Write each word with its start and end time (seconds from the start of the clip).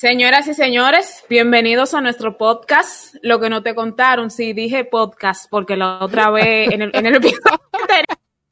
Señoras 0.00 0.46
y 0.46 0.54
señores, 0.54 1.24
bienvenidos 1.28 1.92
a 1.92 2.00
nuestro 2.00 2.38
podcast. 2.38 3.16
Lo 3.20 3.40
que 3.40 3.50
no 3.50 3.64
te 3.64 3.74
contaron, 3.74 4.30
sí, 4.30 4.52
dije 4.52 4.84
podcast, 4.84 5.50
porque 5.50 5.76
la 5.76 5.98
otra 6.04 6.30
vez 6.30 6.70
en 6.70 6.82
el, 6.82 6.90
en 6.94 7.06
el 7.06 7.16
episodio 7.16 7.58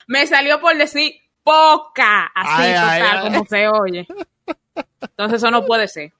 me 0.08 0.26
salió 0.26 0.60
por 0.60 0.76
decir 0.76 1.12
poca, 1.44 2.32
así 2.34 2.62
Ay, 2.64 2.74
total, 2.74 3.18
ay, 3.18 3.30
como 3.30 3.46
se 3.46 3.68
oye. 3.68 4.08
Entonces 5.02 5.36
eso 5.36 5.52
no 5.52 5.64
puede 5.64 5.86
ser. 5.86 6.14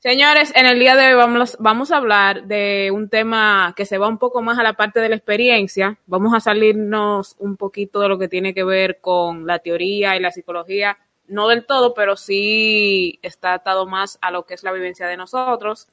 Señores, 0.00 0.52
en 0.56 0.66
el 0.66 0.80
día 0.80 0.96
de 0.96 1.10
hoy 1.10 1.14
vamos, 1.14 1.56
vamos 1.60 1.92
a 1.92 1.98
hablar 1.98 2.42
de 2.42 2.90
un 2.92 3.08
tema 3.08 3.72
que 3.76 3.86
se 3.86 3.98
va 3.98 4.08
un 4.08 4.18
poco 4.18 4.42
más 4.42 4.58
a 4.58 4.64
la 4.64 4.72
parte 4.72 4.98
de 4.98 5.10
la 5.10 5.14
experiencia. 5.14 5.96
Vamos 6.06 6.34
a 6.34 6.40
salirnos 6.40 7.36
un 7.38 7.56
poquito 7.56 8.00
de 8.00 8.08
lo 8.08 8.18
que 8.18 8.26
tiene 8.26 8.52
que 8.52 8.64
ver 8.64 8.98
con 9.00 9.46
la 9.46 9.60
teoría 9.60 10.16
y 10.16 10.20
la 10.20 10.32
psicología. 10.32 10.98
No 11.26 11.48
del 11.48 11.64
todo, 11.64 11.94
pero 11.94 12.16
sí 12.16 13.18
está 13.22 13.54
atado 13.54 13.86
más 13.86 14.18
a 14.20 14.30
lo 14.30 14.44
que 14.44 14.54
es 14.54 14.62
la 14.62 14.72
vivencia 14.72 15.06
de 15.06 15.16
nosotros. 15.16 15.88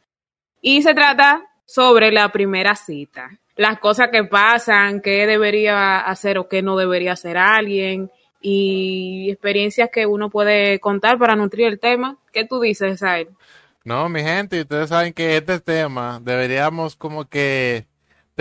Y 0.61 0.81
se 0.81 0.93
trata 0.93 1.47
sobre 1.65 2.11
la 2.11 2.31
primera 2.31 2.75
cita. 2.75 3.39
Las 3.55 3.79
cosas 3.79 4.09
que 4.11 4.23
pasan, 4.23 5.01
qué 5.01 5.25
debería 5.27 5.99
hacer 5.99 6.37
o 6.37 6.47
qué 6.47 6.61
no 6.61 6.77
debería 6.77 7.13
hacer 7.13 7.37
alguien 7.37 8.11
y 8.41 9.29
experiencias 9.31 9.89
que 9.91 10.05
uno 10.05 10.29
puede 10.29 10.79
contar 10.79 11.17
para 11.17 11.35
nutrir 11.35 11.67
el 11.67 11.79
tema. 11.79 12.17
¿Qué 12.33 12.45
tú 12.45 12.59
dices, 12.59 12.99
Zael? 12.99 13.29
No, 13.83 14.09
mi 14.09 14.21
gente, 14.21 14.61
ustedes 14.61 14.89
saben 14.89 15.13
que 15.13 15.37
este 15.37 15.59
tema 15.59 16.19
deberíamos 16.21 16.95
como 16.95 17.25
que 17.25 17.87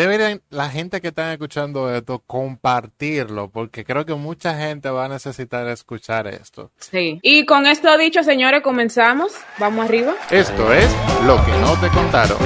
deberían 0.01 0.41
la 0.49 0.71
gente 0.71 1.03
que 1.03 1.09
están 1.09 1.31
escuchando 1.31 1.95
esto 1.95 2.23
compartirlo, 2.27 3.51
porque 3.51 3.85
creo 3.85 4.07
que 4.07 4.15
mucha 4.15 4.57
gente 4.57 4.89
va 4.89 5.05
a 5.05 5.09
necesitar 5.09 5.69
escuchar 5.69 6.27
esto. 6.27 6.73
Sí. 6.79 7.19
Y 7.23 7.45
con 7.45 7.67
esto 7.67 7.97
dicho, 7.99 8.23
señores, 8.23 8.63
comenzamos. 8.63 9.33
Vamos 9.59 9.85
arriba. 9.85 10.15
Esto 10.31 10.73
es 10.73 10.91
lo 11.27 11.37
que 11.45 11.53
no 11.53 11.79
te 11.79 11.89
contaron. 11.89 12.39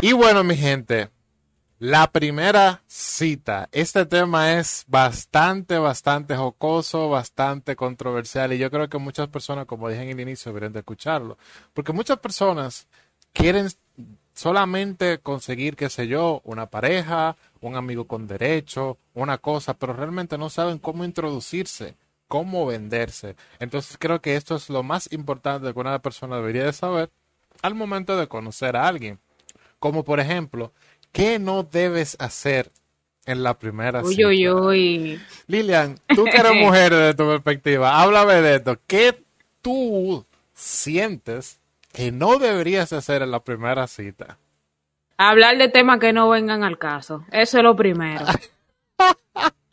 Y 0.00 0.12
bueno, 0.12 0.42
mi 0.42 0.56
gente, 0.56 1.10
la 1.78 2.10
primera 2.10 2.82
cita. 2.86 3.68
Este 3.70 4.06
tema 4.06 4.58
es 4.58 4.84
bastante, 4.86 5.76
bastante 5.76 6.36
jocoso, 6.36 7.10
bastante 7.10 7.76
controversial 7.76 8.54
y 8.54 8.58
yo 8.58 8.70
creo 8.70 8.88
que 8.88 8.96
muchas 8.96 9.28
personas, 9.28 9.66
como 9.66 9.90
dije 9.90 10.02
en 10.02 10.08
el 10.08 10.20
inicio, 10.20 10.50
deberían 10.50 10.72
de 10.72 10.78
escucharlo. 10.78 11.36
Porque 11.74 11.92
muchas 11.92 12.18
personas 12.18 12.88
quieren 13.32 13.68
solamente 14.34 15.18
conseguir, 15.18 15.76
qué 15.76 15.88
sé 15.90 16.06
yo, 16.08 16.40
una 16.44 16.66
pareja, 16.70 17.36
un 17.60 17.76
amigo 17.76 18.06
con 18.06 18.26
derecho, 18.26 18.98
una 19.14 19.38
cosa, 19.38 19.74
pero 19.74 19.92
realmente 19.92 20.38
no 20.38 20.50
saben 20.50 20.78
cómo 20.78 21.04
introducirse, 21.04 21.96
cómo 22.28 22.66
venderse. 22.66 23.36
Entonces 23.58 23.96
creo 23.98 24.20
que 24.20 24.36
esto 24.36 24.56
es 24.56 24.70
lo 24.70 24.82
más 24.82 25.12
importante 25.12 25.72
que 25.72 25.78
una 25.80 25.98
persona 26.00 26.36
debería 26.36 26.64
de 26.64 26.72
saber 26.72 27.10
al 27.62 27.74
momento 27.74 28.16
de 28.16 28.26
conocer 28.28 28.76
a 28.76 28.88
alguien. 28.88 29.18
Como 29.78 30.04
por 30.04 30.20
ejemplo, 30.20 30.72
¿qué 31.12 31.38
no 31.38 31.62
debes 31.64 32.16
hacer 32.20 32.70
en 33.26 33.42
la 33.42 33.58
primera 33.58 34.02
Uy, 34.02 34.14
cita? 34.14 34.28
uy, 34.28 34.48
uy. 34.48 35.20
Lilian, 35.46 35.98
tú 36.14 36.24
que 36.24 36.38
eres 36.38 36.52
mujer 36.60 36.92
desde 36.94 37.14
tu 37.14 37.26
perspectiva, 37.26 38.00
háblame 38.00 38.34
de 38.42 38.56
esto. 38.56 38.78
¿Qué 38.86 39.22
tú 39.60 40.24
sientes 40.54 41.60
que 41.92 42.10
no 42.10 42.38
deberías 42.38 42.92
hacer 42.92 43.22
en 43.22 43.30
la 43.30 43.40
primera 43.40 43.86
cita? 43.86 44.38
Hablar 45.18 45.58
de 45.58 45.68
temas 45.68 46.00
que 46.00 46.12
no 46.12 46.28
vengan 46.28 46.64
al 46.64 46.78
caso. 46.78 47.24
Eso 47.30 47.58
es 47.58 47.64
lo 47.64 47.76
primero. 47.76 48.24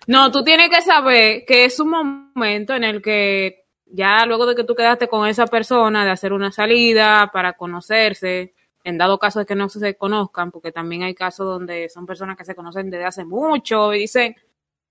No, 0.08 0.32
tú 0.32 0.44
tienes 0.44 0.72
que 0.72 0.82
saber 0.82 1.46
que 1.46 1.66
es 1.66 1.80
un 1.80 1.92
momento 1.92 2.74
en 2.74 2.84
el 2.84 3.00
que 3.00 3.68
ya 3.86 4.26
luego 4.26 4.48
de 4.48 4.56
que 4.56 4.64
tú 4.64 4.74
quedaste 4.74 5.08
con 5.08 5.28
esa 5.28 5.46
persona, 5.46 6.04
de 6.04 6.10
hacer 6.10 6.34
una 6.34 6.52
salida 6.52 7.30
para 7.32 7.54
conocerse, 7.54 8.56
en 8.84 8.98
dado 8.98 9.20
caso 9.20 9.38
de 9.38 9.46
que 9.46 9.54
no 9.54 9.70
se 9.70 9.96
conozcan, 9.96 10.50
porque 10.50 10.72
también 10.72 11.04
hay 11.04 11.14
casos 11.14 11.46
donde 11.46 11.90
son 11.90 12.08
personas 12.08 12.38
que 12.38 12.44
se 12.44 12.56
conocen 12.56 12.90
desde 12.90 13.06
hace 13.06 13.24
mucho 13.24 13.94
y 13.94 14.00
dicen, 14.00 14.36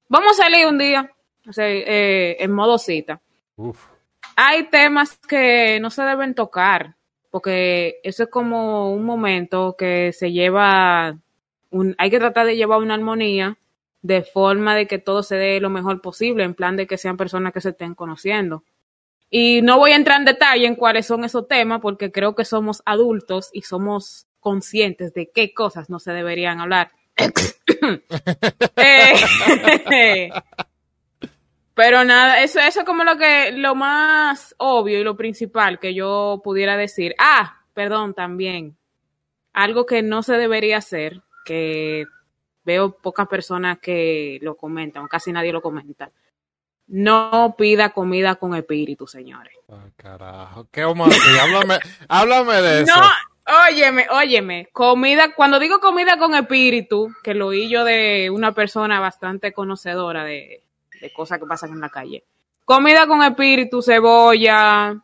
vamos 0.09 0.39
a 0.39 0.45
salir 0.45 0.69
un 0.69 0.79
día, 0.79 1.11
o 1.49 1.53
sea, 1.53 1.67
eh, 1.69 2.37
en 2.39 2.53
modo 2.53 2.79
cita. 2.79 3.21
Uf. 3.57 3.87
Hay 4.37 4.71
temas 4.71 5.19
que 5.19 5.81
no 5.81 5.91
se 5.91 6.03
deben 6.03 6.37
tocar, 6.37 6.95
porque 7.31 8.01
eso 8.03 8.25
es 8.25 8.29
como 8.29 8.93
un 8.93 9.05
momento 9.05 9.77
que 9.77 10.13
se 10.13 10.33
lleva, 10.33 11.19
un, 11.71 11.95
hay 11.99 12.11
que 12.11 12.19
tratar 12.19 12.47
de 12.47 12.57
llevar 12.57 12.81
una 12.81 12.95
armonía 12.95 13.59
de 14.03 14.23
forma 14.23 14.75
de 14.75 14.87
que 14.87 14.99
todo 14.99 15.23
se 15.23 15.37
dé 15.37 15.61
lo 15.61 15.71
mejor 15.71 16.01
posible, 16.01 16.45
en 16.45 16.55
plan 16.55 16.77
de 16.77 16.87
que 16.87 16.99
sean 16.99 17.17
personas 17.17 17.53
que 17.53 17.61
se 17.61 17.71
estén 17.71 17.95
conociendo. 17.95 18.65
Y 19.31 19.61
no 19.63 19.79
voy 19.79 19.93
a 19.93 19.97
entrar 19.97 20.19
en 20.19 20.25
detalle 20.25 20.67
en 20.67 20.75
cuáles 20.75 21.07
son 21.07 21.25
esos 21.25 21.47
temas, 21.49 21.81
porque 21.81 22.11
creo 22.11 22.35
que 22.35 22.45
somos 22.45 22.83
adultos 22.87 23.51
y 23.53 23.63
somos 23.63 24.27
conscientes 24.41 25.13
de 25.13 25.31
qué 25.31 25.53
cosas 25.53 25.91
no 25.91 25.99
se 25.99 26.13
deberían 26.13 26.61
hablar. 26.61 26.93
Eh, 29.91 30.31
pero 31.79 32.05
nada, 32.05 32.43
eso, 32.43 32.59
eso 32.59 32.81
es 32.81 32.85
como 32.85 33.05
lo 33.05 33.17
que, 33.17 33.53
lo 33.53 33.77
más 33.77 34.53
obvio 34.59 34.99
y 34.99 35.05
lo 35.05 35.17
principal 35.17 35.79
que 35.79 35.95
yo 35.95 36.41
pudiera 36.43 36.77
decir. 36.77 37.15
Ah, 37.21 37.61
perdón, 37.73 38.15
también. 38.15 38.77
Algo 39.53 39.87
que 39.87 40.03
no 40.03 40.25
se 40.25 40.37
debería 40.39 40.79
hacer, 40.79 41.23
que 41.45 42.05
veo 42.65 42.99
pocas 42.99 43.29
personas 43.29 43.79
que 43.79 44.41
lo 44.43 44.57
comentan, 44.57 45.07
casi 45.07 45.31
nadie 45.31 45.53
lo 45.53 45.63
comenta. 45.63 46.11
No 46.89 47.55
pida 47.57 47.91
comida 47.91 48.35
con 48.35 48.57
espíritu, 48.57 49.07
señores. 49.07 49.55
Ah, 49.69 49.87
carajo. 49.97 50.67
¿Qué 50.73 50.83
vamos 50.83 51.07
a 51.07 51.11
hacer? 51.11 51.41
háblame, 51.41 51.79
háblame 52.09 52.55
de 52.61 52.83
eso. 52.83 52.93
No, 52.97 53.07
óyeme, 53.69 54.09
óyeme. 54.11 54.69
Comida, 54.73 55.33
cuando 55.33 55.61
digo 55.61 55.79
comida 55.79 56.19
con 56.19 56.35
espíritu, 56.35 57.15
que 57.23 57.35
lo 57.35 57.47
oí 57.47 57.69
yo 57.69 57.85
de 57.85 58.31
una 58.31 58.51
persona 58.51 58.99
bastante 58.99 59.53
conocedora 59.53 60.25
de, 60.25 60.65
de 61.01 61.13
cosas 61.13 61.39
que 61.39 61.47
pasan 61.47 61.71
en 61.71 61.81
la 61.81 61.89
calle. 61.89 62.25
Comida 62.65 63.07
con 63.07 63.23
espíritu, 63.23 63.83
cebolla, 63.83 64.97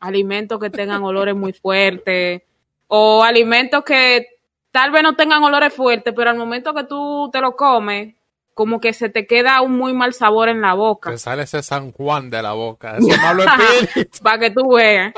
alimentos 0.00 0.58
que 0.58 0.70
tengan 0.70 1.02
olores 1.02 1.34
muy 1.34 1.52
fuertes, 1.52 2.42
o 2.88 3.22
alimentos 3.22 3.84
que 3.84 4.26
tal 4.70 4.90
vez 4.90 5.02
no 5.02 5.14
tengan 5.14 5.42
olores 5.42 5.72
fuertes, 5.72 6.12
pero 6.14 6.30
al 6.30 6.36
momento 6.36 6.74
que 6.74 6.84
tú 6.84 7.30
te 7.32 7.40
lo 7.40 7.56
comes, 7.56 8.14
como 8.54 8.80
que 8.80 8.92
se 8.92 9.08
te 9.08 9.26
queda 9.26 9.60
un 9.62 9.76
muy 9.78 9.92
mal 9.92 10.12
sabor 10.12 10.48
en 10.48 10.60
la 10.60 10.74
boca. 10.74 11.10
Te 11.10 11.18
sale 11.18 11.44
ese 11.44 11.62
San 11.62 11.92
Juan 11.92 12.28
de 12.28 12.42
la 12.42 12.52
boca, 12.52 12.96
ese 12.98 13.16
malo 13.18 13.44
espíritu. 13.82 14.18
Para 14.22 14.38
que 14.38 14.50
tú 14.50 14.74
veas. 14.74 15.14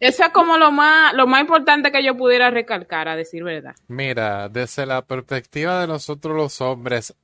Eso 0.00 0.24
es 0.24 0.30
como 0.30 0.58
lo 0.58 0.70
más, 0.72 1.14
lo 1.14 1.26
más 1.26 1.40
importante 1.40 1.92
que 1.92 2.04
yo 2.04 2.16
pudiera 2.16 2.50
recalcar, 2.50 3.08
a 3.08 3.16
decir 3.16 3.44
verdad. 3.44 3.74
Mira, 3.88 4.48
desde 4.48 4.84
la 4.84 5.02
perspectiva 5.02 5.80
de 5.80 5.86
nosotros 5.86 6.36
los 6.36 6.60
hombres 6.60 7.14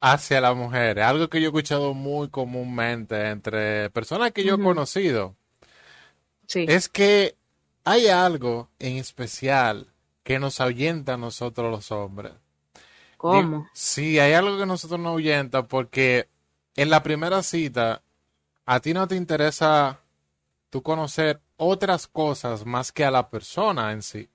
hacia 0.00 0.40
las 0.40 0.56
mujeres, 0.56 1.04
algo 1.04 1.28
que 1.28 1.40
yo 1.40 1.46
he 1.46 1.50
escuchado 1.50 1.92
muy 1.94 2.28
comúnmente 2.28 3.28
entre 3.28 3.90
personas 3.90 4.32
que 4.32 4.44
yo 4.44 4.54
he 4.54 4.62
conocido, 4.62 5.36
Sí. 6.46 6.64
es 6.68 6.88
que 6.88 7.36
hay 7.84 8.08
algo 8.08 8.68
en 8.78 8.96
especial 8.96 9.86
que 10.24 10.38
nos 10.38 10.60
ahuyenta 10.60 11.14
a 11.14 11.16
nosotros 11.18 11.70
los 11.70 11.92
hombres. 11.92 12.32
¿Cómo? 13.16 13.68
Sí, 13.74 14.18
hay 14.18 14.32
algo 14.32 14.58
que 14.58 14.66
nosotros 14.66 14.98
nos 14.98 15.10
ahuyenta 15.12 15.66
porque 15.66 16.28
en 16.76 16.88
la 16.88 17.02
primera 17.02 17.42
cita 17.42 18.02
a 18.64 18.80
ti 18.80 18.94
no 18.94 19.06
te 19.06 19.16
interesa 19.16 20.00
tú 20.70 20.82
conocer 20.82 21.40
otras 21.56 22.06
cosas 22.06 22.64
más 22.64 22.92
que 22.92 23.04
a 23.04 23.10
la 23.10 23.28
persona 23.28 23.92
en 23.92 24.02
sí. 24.02 24.28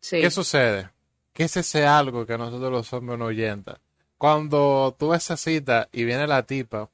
Sí. 0.00 0.20
¿Qué 0.20 0.30
sucede? 0.30 0.90
Que 1.34 1.44
es 1.44 1.56
ese 1.56 1.86
algo 1.86 2.24
que 2.24 2.32
a 2.34 2.38
nosotros 2.38 2.72
los 2.72 2.92
hombres 2.92 3.18
nos 3.18 3.26
ahuyenta. 3.26 3.80
Cuando 4.22 4.94
tú 4.96 5.08
ves 5.08 5.24
esa 5.24 5.36
cita 5.36 5.88
y 5.90 6.04
viene 6.04 6.28
la 6.28 6.44
tipa 6.44 6.88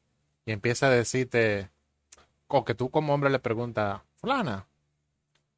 y 0.46 0.52
empieza 0.52 0.86
a 0.86 0.88
decirte, 0.88 1.68
o 2.46 2.64
que 2.64 2.74
tú 2.74 2.88
como 2.88 3.12
hombre 3.12 3.28
le 3.28 3.38
preguntas, 3.38 4.00
fulana, 4.18 4.66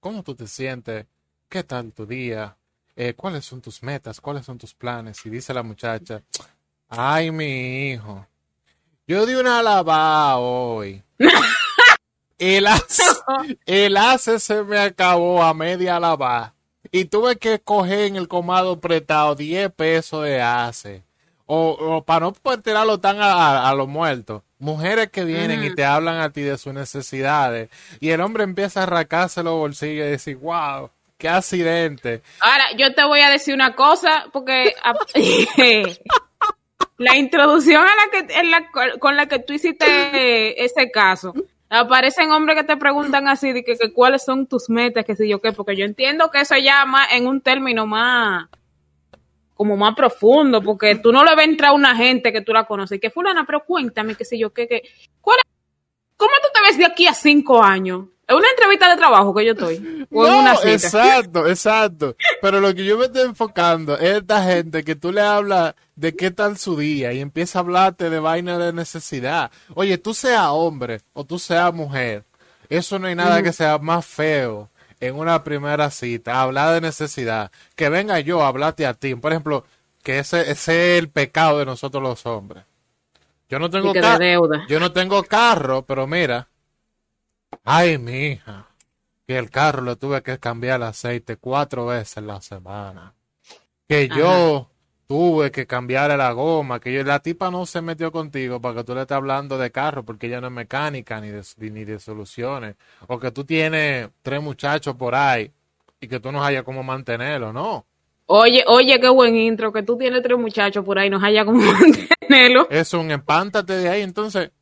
¿cómo 0.01 0.25
tú 0.25 0.35
te 0.35 0.49
sientes? 0.49 1.07
¿Qué 1.49 1.63
tal 1.63 1.93
tu 1.93 2.07
día? 2.07 2.57
Eh, 2.97 3.15
¿cuáles 3.15 3.45
son 3.45 3.61
tus 3.61 3.85
metas? 3.85 4.21
¿Cuáles 4.21 4.47
son 4.47 4.59
tus 4.59 4.75
planes? 4.75 5.25
Y 5.25 5.31
dice 5.31 5.55
la 5.55 5.63
muchacha, 5.63 6.25
ay, 6.89 7.31
mi 7.31 7.93
hijo, 7.93 8.27
yo 9.07 9.25
di 9.25 9.37
una 9.37 9.63
lavada 9.63 10.39
hoy. 10.39 11.05
El 12.41 12.67
hace, 12.67 13.05
el 13.67 13.97
hace 13.97 14.41
se 14.41 14.65
me 14.65 14.81
acabó 14.81 15.41
a 15.41 15.55
media 15.55 16.01
lavada. 16.01 16.53
Y 16.91 17.05
tuve 17.05 17.37
que 17.37 17.61
coger 17.61 18.07
en 18.07 18.17
el 18.17 18.27
comado 18.27 18.81
prestado 18.81 19.37
10 19.37 19.71
pesos 19.71 20.25
de 20.25 20.43
hace. 20.43 21.05
O, 21.53 21.71
o 21.97 22.03
para 22.05 22.27
no 22.27 22.33
poder 22.33 22.63
tirarlo 22.63 22.99
tan 22.99 23.21
a, 23.21 23.33
a- 23.33 23.69
a 23.71 23.75
los 23.75 23.89
muertos. 23.89 24.43
Mujeres 24.61 25.11
que 25.11 25.25
vienen 25.25 25.65
y 25.65 25.75
te 25.75 25.85
hablan 25.85 26.21
a 26.21 26.31
ti 26.31 26.43
de 26.43 26.57
sus 26.59 26.73
necesidades. 26.73 27.71
Y 27.99 28.11
el 28.11 28.21
hombre 28.21 28.45
empieza 28.45 28.81
a 28.81 28.83
arrancarse 28.85 29.43
los 29.43 29.55
bolsillos 29.55 30.07
y 30.07 30.11
decir, 30.11 30.37
wow, 30.37 30.91
qué 31.19 31.29
accidente. 31.29 32.23
Ahora, 32.41 32.65
yo 32.77 32.95
te 32.95 33.03
voy 33.05 33.21
a 33.21 33.31
decir 33.31 33.53
una 33.55 33.75
cosa, 33.75 34.27
porque 34.33 34.75
la 36.99 37.17
introducción 37.17 37.83
a 37.83 37.97
la 37.97 38.11
que, 38.13 38.39
en 38.39 38.51
la- 38.51 38.71
con 38.99 39.17
la 39.17 39.27
que 39.27 39.39
tú 39.39 39.53
hiciste 39.53 40.63
ese 40.65 40.91
caso 40.91 41.35
Aparecen 41.73 42.33
hombres 42.33 42.57
que 42.57 42.65
te 42.65 42.77
preguntan 42.77 43.29
así, 43.29 43.53
de 43.53 43.63
que, 43.63 43.77
que 43.77 43.93
cuáles 43.93 44.25
son 44.25 44.47
tus 44.49 44.69
metas, 44.69 45.05
que 45.05 45.15
si 45.15 45.29
yo 45.29 45.41
qué, 45.41 45.53
porque 45.53 45.77
yo 45.77 45.85
entiendo 45.85 46.29
que 46.29 46.41
eso 46.41 46.57
ya 46.57 46.85
más 46.85 47.13
en 47.13 47.29
un 47.29 47.41
término 47.41 47.87
más, 47.87 48.49
como 49.61 49.77
más 49.77 49.95
profundo, 49.95 50.63
porque 50.63 50.95
tú 50.95 51.13
no 51.13 51.23
le 51.23 51.37
ves 51.37 51.47
entrar 51.47 51.73
a 51.73 51.75
una 51.75 51.95
gente 51.95 52.33
que 52.33 52.41
tú 52.41 52.51
la 52.51 52.65
conoces, 52.65 52.99
que 52.99 53.11
fulana, 53.11 53.45
pero 53.45 53.63
cuéntame, 53.63 54.15
qué 54.15 54.25
sé 54.25 54.39
yo 54.39 54.55
qué, 54.55 54.67
que, 54.67 54.85
¿cuál 55.21 55.37
es- 55.39 55.53
¿cómo 56.17 56.31
tú 56.43 56.49
te 56.55 56.63
ves 56.63 56.79
de 56.79 56.87
aquí 56.87 57.07
a 57.07 57.13
cinco 57.13 57.63
años? 57.63 58.07
Es 58.27 58.35
una 58.35 58.49
entrevista 58.49 58.89
de 58.89 58.97
trabajo 58.97 59.35
que 59.35 59.45
yo 59.45 59.53
estoy, 59.53 60.07
o 60.11 60.27
en 60.27 60.33
No, 60.33 60.39
una 60.39 60.57
cita. 60.57 60.71
exacto, 60.73 61.47
exacto. 61.47 62.17
Pero 62.41 62.59
lo 62.63 62.75
que 62.75 62.87
yo 62.87 62.97
me 62.97 63.05
estoy 63.05 63.21
enfocando 63.29 63.99
es 63.99 64.17
esta 64.23 64.43
gente 64.45 64.83
que 64.83 64.97
tú 64.97 65.13
le 65.13 65.21
hablas 65.21 65.75
de 65.95 66.17
qué 66.17 66.31
tal 66.31 66.57
su 66.57 66.75
día 66.79 67.13
y 67.13 67.21
empieza 67.21 67.59
a 67.59 67.61
hablarte 67.61 68.09
de 68.09 68.19
vaina 68.19 68.57
de 68.57 68.73
necesidad. 68.73 69.51
Oye, 69.75 69.99
tú 69.99 70.15
seas 70.15 70.47
hombre 70.49 71.03
o 71.13 71.25
tú 71.27 71.39
seas 71.39 71.75
mujer, 71.75 72.25
eso 72.71 72.99
no 72.99 73.09
hay 73.09 73.15
nada 73.15 73.43
que 73.43 73.53
sea 73.53 73.77
más 73.77 74.07
feo 74.07 74.71
en 75.01 75.17
una 75.17 75.43
primera 75.45 75.91
cita, 75.91 76.43
hablar 76.43 76.75
de 76.75 76.81
necesidad. 76.83 77.51
Que 77.75 77.89
venga 77.89 78.21
yo 78.21 78.43
a 78.43 78.49
hablarte 78.49 78.87
a 78.87 78.95
ti. 78.95 79.15
Por 79.15 79.33
ejemplo, 79.33 79.65
que 80.03 80.19
ese, 80.19 80.43
ese 80.51 80.97
es 80.97 81.03
el 81.03 81.09
pecado 81.11 81.59
de 81.59 81.67
nosotros 81.67 82.03
los 82.03 82.25
hombres. 82.27 82.65
Yo 83.49 83.59
no 83.59 83.69
tengo 83.71 83.91
Y 83.91 83.93
que 83.95 84.01
de 84.01 84.07
ca- 84.07 84.19
deuda. 84.19 84.65
yo 84.69 84.79
no 84.79 84.93
tengo 84.93 85.23
carro, 85.25 85.83
pero 85.85 86.07
mira. 86.07 86.49
Ay, 87.65 87.99
mi 87.99 88.33
hija. 88.33 88.67
Que 89.27 89.39
el 89.39 89.51
carro 89.51 89.83
le 89.83 89.97
tuve 89.97 90.23
que 90.23 90.39
cambiar 90.39 90.77
el 90.77 90.85
aceite 90.87 91.37
cuatro 91.37 91.87
veces 91.87 92.17
en 92.19 92.27
la 92.27 92.41
semana. 92.41 93.15
Que 93.89 94.09
yo 94.09 94.71
tuve 95.11 95.51
que 95.51 95.67
cambiarle 95.67 96.17
la 96.17 96.31
goma. 96.31 96.79
Que 96.79 96.93
yo, 96.93 97.03
la 97.03 97.19
tipa 97.19 97.51
no 97.51 97.67
se 97.67 97.83
metió 97.83 98.13
contigo 98.13 98.61
para 98.61 98.77
que 98.77 98.85
tú 98.85 98.95
le 98.95 99.01
estés 99.01 99.17
hablando 99.17 99.59
de 99.59 99.73
carro 99.73 100.05
porque 100.05 100.29
ella 100.29 100.41
no 100.41 100.47
es 100.47 100.53
mecánica 100.53 101.21
ni 101.21 101.31
de, 101.31 101.43
ni 101.59 101.85
de 101.85 101.99
soluciones. 101.99 102.77
O 103.09 103.19
que 103.19 103.33
tú 103.33 103.45
tienes 103.45 104.09
tres 104.23 104.41
muchachos 104.41 104.95
por 104.95 105.17
ahí 105.17 105.51
y 106.01 106.07
que 106.07 106.21
tú 106.21 106.31
no 106.31 106.45
hayas 106.45 106.63
cómo 106.63 106.85
mantenerlo, 106.85 107.53
¿no? 107.53 107.87
Oye, 108.27 108.63
oye, 108.69 109.01
qué 109.01 109.09
buen 109.09 109.35
intro, 109.35 109.73
que 109.73 109.83
tú 109.83 109.99
tienes 109.99 110.23
tres 110.23 110.39
muchachos 110.39 110.85
por 110.85 110.97
ahí, 110.97 111.11
nos 111.11 111.25
haya 111.25 111.45
como 111.45 111.61
mantenerlo. 111.73 112.71
Es 112.71 112.95
un 112.95 113.11
empántate 113.11 113.73
de 113.79 113.89
ahí. 113.89 114.03
Entonces, 114.03 114.53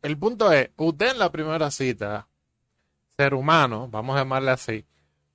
el 0.00 0.16
punto 0.16 0.52
es, 0.52 0.70
usted 0.76 1.10
en 1.10 1.18
la 1.18 1.32
primera 1.32 1.72
cita, 1.72 2.28
ser 3.16 3.34
humano, 3.34 3.88
vamos 3.90 4.14
a 4.14 4.20
llamarle 4.20 4.52
así, 4.52 4.84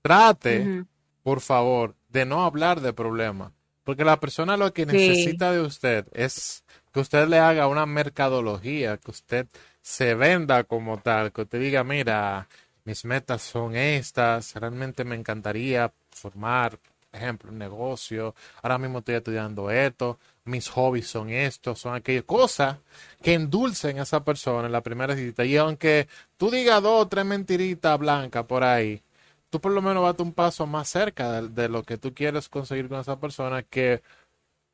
trate, 0.02 0.86
por 1.22 1.42
favor, 1.42 1.96
de 2.08 2.26
no 2.26 2.46
hablar 2.46 2.80
de 2.80 2.94
problemas. 2.94 3.56
Porque 3.88 4.04
la 4.04 4.19
persona 4.19 4.57
lo 4.57 4.74
que 4.74 4.86
Sí. 4.86 4.92
necesita 4.92 5.54
de 5.54 5.62
usted 5.62 6.06
es 6.12 6.66
que 6.92 7.00
usted 7.00 7.25
le 7.30 7.39
haga 7.39 7.68
una 7.68 7.86
mercadología, 7.86 8.98
que 8.98 9.12
usted 9.12 9.48
se 9.81 10.13
venda 10.13 10.66
como 10.66 10.98
tal, 10.98 11.31
que 11.31 11.44
usted 11.44 11.57
diga, 11.62 11.86
mira, 11.86 12.50
mis 12.84 13.06
metas 13.06 13.42
son 13.44 13.78
estas, 13.78 14.56
realmente 14.56 15.06
me 15.06 15.16
encantaría 15.16 15.94
formar, 16.12 16.78
por 16.80 17.22
ejemplo, 17.22 17.50
un 17.50 17.57
negocio, 17.60 18.36
ahora 18.62 18.78
mismo 18.78 19.00
estoy 19.00 19.16
estudiando 19.16 19.72
esto, 19.72 20.19
mis 20.44 20.68
hobbies 20.68 21.07
son 21.07 21.30
estos, 21.30 21.80
son 21.80 21.95
aquellas 21.95 22.25
cosas 22.25 22.80
que 23.24 23.36
endulcen 23.36 24.00
a 24.00 24.04
esa 24.04 24.22
persona 24.22 24.66
en 24.66 24.74
la 24.74 24.81
primera 24.84 25.16
cita. 25.16 25.45
Y 25.45 25.56
aunque 25.56 26.10
tú 26.36 26.51
digas 26.51 26.84
dos 26.84 27.04
o 27.04 27.07
tres 27.07 27.24
mentiritas 27.24 27.98
blancas 27.98 28.44
por 28.44 28.66
ahí, 28.66 29.01
tú 29.50 29.60
por 29.60 29.72
lo 29.72 29.82
menos 29.82 30.04
vas 30.04 30.20
un 30.20 30.34
paso 30.34 30.66
más 30.68 30.90
cerca 30.90 31.32
de, 31.32 31.50
de 31.50 31.70
lo 31.70 31.84
que 31.84 31.98
tú 31.98 32.14
quieres 32.14 32.50
conseguir 32.50 32.90
con 32.90 33.00
esa 33.00 33.20
persona 33.20 33.64
que, 33.64 34.02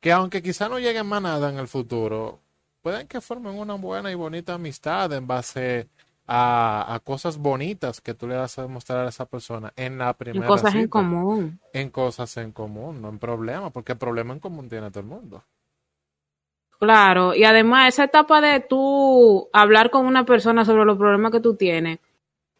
que 0.00 0.12
aunque 0.12 0.42
quizá 0.42 0.68
no 0.68 0.78
lleguen 0.78 1.06
más 1.06 1.22
nada 1.22 1.50
en 1.50 1.58
el 1.58 1.68
futuro, 1.68 2.40
pueden 2.82 3.06
que 3.06 3.20
formen 3.20 3.58
una 3.58 3.74
buena 3.74 4.10
y 4.10 4.14
bonita 4.14 4.54
amistad 4.54 5.12
en 5.12 5.26
base 5.26 5.88
a, 6.26 6.94
a 6.94 7.00
cosas 7.00 7.38
bonitas 7.38 8.00
que 8.00 8.14
tú 8.14 8.26
le 8.26 8.36
vas 8.36 8.58
a 8.58 8.62
demostrar 8.62 9.06
a 9.06 9.08
esa 9.08 9.26
persona 9.26 9.72
en 9.76 9.98
la 9.98 10.10
En 10.10 10.14
primera 10.14 10.46
cosas 10.46 10.74
en 10.74 10.88
común. 10.88 11.60
En 11.72 11.90
cosas 11.90 12.36
en 12.36 12.52
común, 12.52 13.02
no 13.02 13.08
en 13.08 13.18
problemas, 13.18 13.72
porque 13.72 13.94
problema 13.94 14.34
en 14.34 14.40
común 14.40 14.68
tiene 14.68 14.90
todo 14.90 15.00
el 15.00 15.06
mundo. 15.06 15.44
Claro, 16.78 17.34
y 17.34 17.44
además 17.44 17.88
esa 17.88 18.04
etapa 18.04 18.40
de 18.40 18.60
tú 18.60 19.48
hablar 19.52 19.90
con 19.90 20.06
una 20.06 20.24
persona 20.24 20.64
sobre 20.64 20.84
los 20.84 20.98
problemas 20.98 21.32
que 21.32 21.40
tú 21.40 21.56
tienes, 21.56 21.98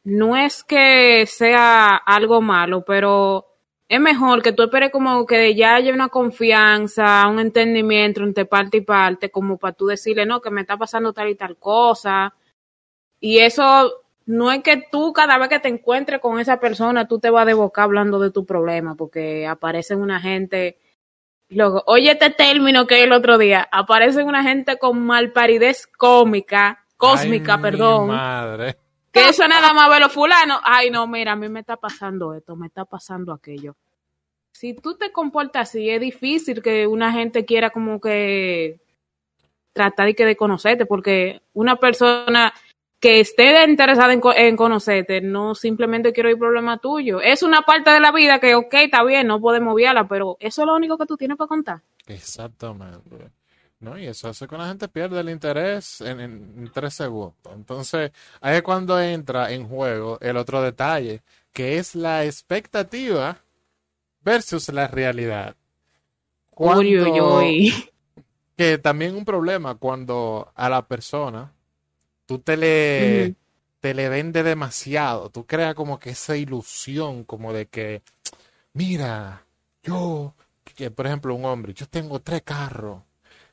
no 0.05 0.37
es 0.37 0.63
que 0.65 1.27
sea 1.27 1.97
algo 1.97 2.41
malo, 2.41 2.85
pero 2.85 3.47
es 3.89 4.01
mejor 4.01 4.43
que 4.43 4.53
tú 4.53 4.63
esperes 4.63 4.91
como 4.91 5.27
que 5.27 5.55
ya 5.55 5.77
haya 5.77 5.93
una 5.93 6.09
confianza, 6.09 7.27
un 7.29 7.39
entendimiento 7.41 8.23
entre 8.23 8.45
parte 8.45 8.79
y 8.79 8.81
parte, 8.83 9.31
como 9.31 9.59
para 9.59 9.75
tú 9.75 9.87
decirle, 9.87 10.27
no, 10.27 10.41
que 10.41 10.51
me 10.51 10.63
está 10.63 10.77
pasando 10.77 11.13
tal 11.13 11.29
y 11.29 11.35
tal 11.35 11.57
cosa. 11.57 12.35
Y 13.21 13.39
eso 13.39 14.05
no 14.27 14.53
es 14.53 14.63
que 14.63 14.85
tú 14.91 15.13
cada 15.13 15.39
vez 15.39 15.49
que 15.49 15.61
te 15.61 15.69
encuentres 15.69 16.21
con 16.21 16.39
esa 16.39 16.61
persona, 16.61 17.09
tú 17.09 17.19
te 17.19 17.31
vas 17.31 17.47
de 17.47 17.55
boca 17.55 17.83
hablando 17.83 18.19
de 18.19 18.31
tu 18.31 18.47
problema, 18.47 18.95
porque 18.95 19.47
aparecen 19.47 20.01
una 20.01 20.21
gente 20.21 20.79
Luego, 21.51 21.83
oye 21.87 22.11
este 22.11 22.31
término 22.31 22.87
que 22.87 23.03
el 23.05 23.13
otro 23.13 23.39
día, 23.39 23.69
aparece 23.71 24.23
una 24.23 24.43
gente 24.43 24.79
con 24.79 25.05
malparidez 25.05 25.87
cómica, 25.87 26.85
cósmica, 26.97 27.55
Ay, 27.55 27.59
mi 27.59 27.63
perdón, 27.63 28.09
madre. 28.09 28.77
Que 29.15 29.29
eso 29.29 29.47
nada 29.47 29.73
más 29.73 29.89
ve 29.89 30.01
los 30.01 30.13
fulanos. 30.13 30.61
Ay, 30.65 30.91
no, 30.91 31.07
mira, 31.07 31.33
a 31.33 31.37
mí 31.37 31.49
me 31.49 31.61
está 31.61 31.77
pasando 31.77 32.35
esto, 32.35 32.57
me 32.57 32.67
está 32.67 32.85
pasando 32.85 33.33
aquello. 33.33 33.77
Si 34.53 34.75
tú 34.75 34.97
te 34.97 35.13
comportas 35.13 35.71
así, 35.71 35.89
es 35.89 36.01
difícil 36.01 36.63
que 36.63 36.87
una 36.87 37.13
gente 37.13 37.45
quiera 37.45 37.71
como 37.71 38.01
que 38.01 38.81
tratar 39.73 40.07
de 40.07 40.15
que 40.15 40.25
de 40.27 40.37
conocerte, 40.37 40.85
porque 40.85 41.43
una 41.53 41.77
persona 41.77 42.53
que 42.99 43.21
esté 43.21 43.65
interesada 43.69 44.13
en, 44.13 44.21
en 44.37 44.57
conocerte, 44.57 45.21
no 45.21 45.55
simplemente 45.55 46.13
quiero 46.13 46.29
oír 46.29 46.39
problema 46.39 46.79
tuyo. 46.79 47.21
Es 47.21 47.43
una 47.43 47.63
parte 47.63 47.91
de 47.91 48.01
la 48.01 48.11
vida 48.13 48.41
que, 48.41 48.55
ok, 48.55 48.75
está 48.75 49.05
bien, 49.05 49.27
no 49.27 49.41
podemos 49.41 49.75
obviarla, 49.75 50.09
pero 50.09 50.37
eso 50.41 50.63
es 50.63 50.67
lo 50.67 50.75
único 50.75 50.99
que 50.99 51.07
tú 51.07 51.17
tienes 51.17 51.37
para 51.37 51.49
contar. 51.49 51.81
Exactamente. 52.07 53.31
¿No? 53.81 53.99
Y 53.99 54.07
eso 54.07 54.29
hace 54.29 54.49
que 54.49 54.57
la 54.57 54.69
gente 54.69 54.89
pierda 54.89 55.21
el 55.21 55.29
interés 55.29 56.01
en, 56.01 56.21
en- 56.21 56.55
en 56.59 56.73
tres 56.73 56.95
segundos. 56.95 57.35
Entonces, 57.55 58.13
ahí 58.41 58.57
es 58.57 58.63
cuando 58.63 59.01
entra 59.01 59.53
en 59.53 59.69
juego 59.69 60.19
el 60.21 60.37
otro 60.39 60.63
detalle, 60.63 61.23
que 61.53 61.79
es 61.79 61.95
la 61.95 62.25
expectativa 62.25 63.43
versus 64.23 64.69
la 64.71 64.89
realidad. 64.89 65.57
Cuando, 66.51 66.81
Uy, 66.81 67.01
uy, 67.01 67.21
uy. 67.21 67.91
que 68.57 68.79
también 68.79 69.17
un 69.17 69.25
problema 69.25 69.75
cuando 69.77 70.53
a 70.55 70.69
la 70.69 70.87
persona 70.87 71.53
tú 72.27 72.39
te 72.41 72.57
le, 72.57 73.35
te 73.81 73.95
le 73.95 74.09
vende 74.09 74.43
demasiado, 74.43 75.31
tú 75.31 75.47
creas 75.47 75.75
como 75.75 75.99
que 76.01 76.11
esa 76.13 76.37
ilusión 76.37 77.25
como 77.25 77.53
de 77.53 77.69
que, 77.69 78.03
mira, 78.75 79.47
yo, 79.83 80.35
que 80.65 80.91
por 80.91 81.07
ejemplo 81.07 81.35
un 81.35 81.45
hombre, 81.47 81.75
yo 81.75 81.87
tengo 81.89 82.21
tres 82.21 82.43
carros, 82.43 83.03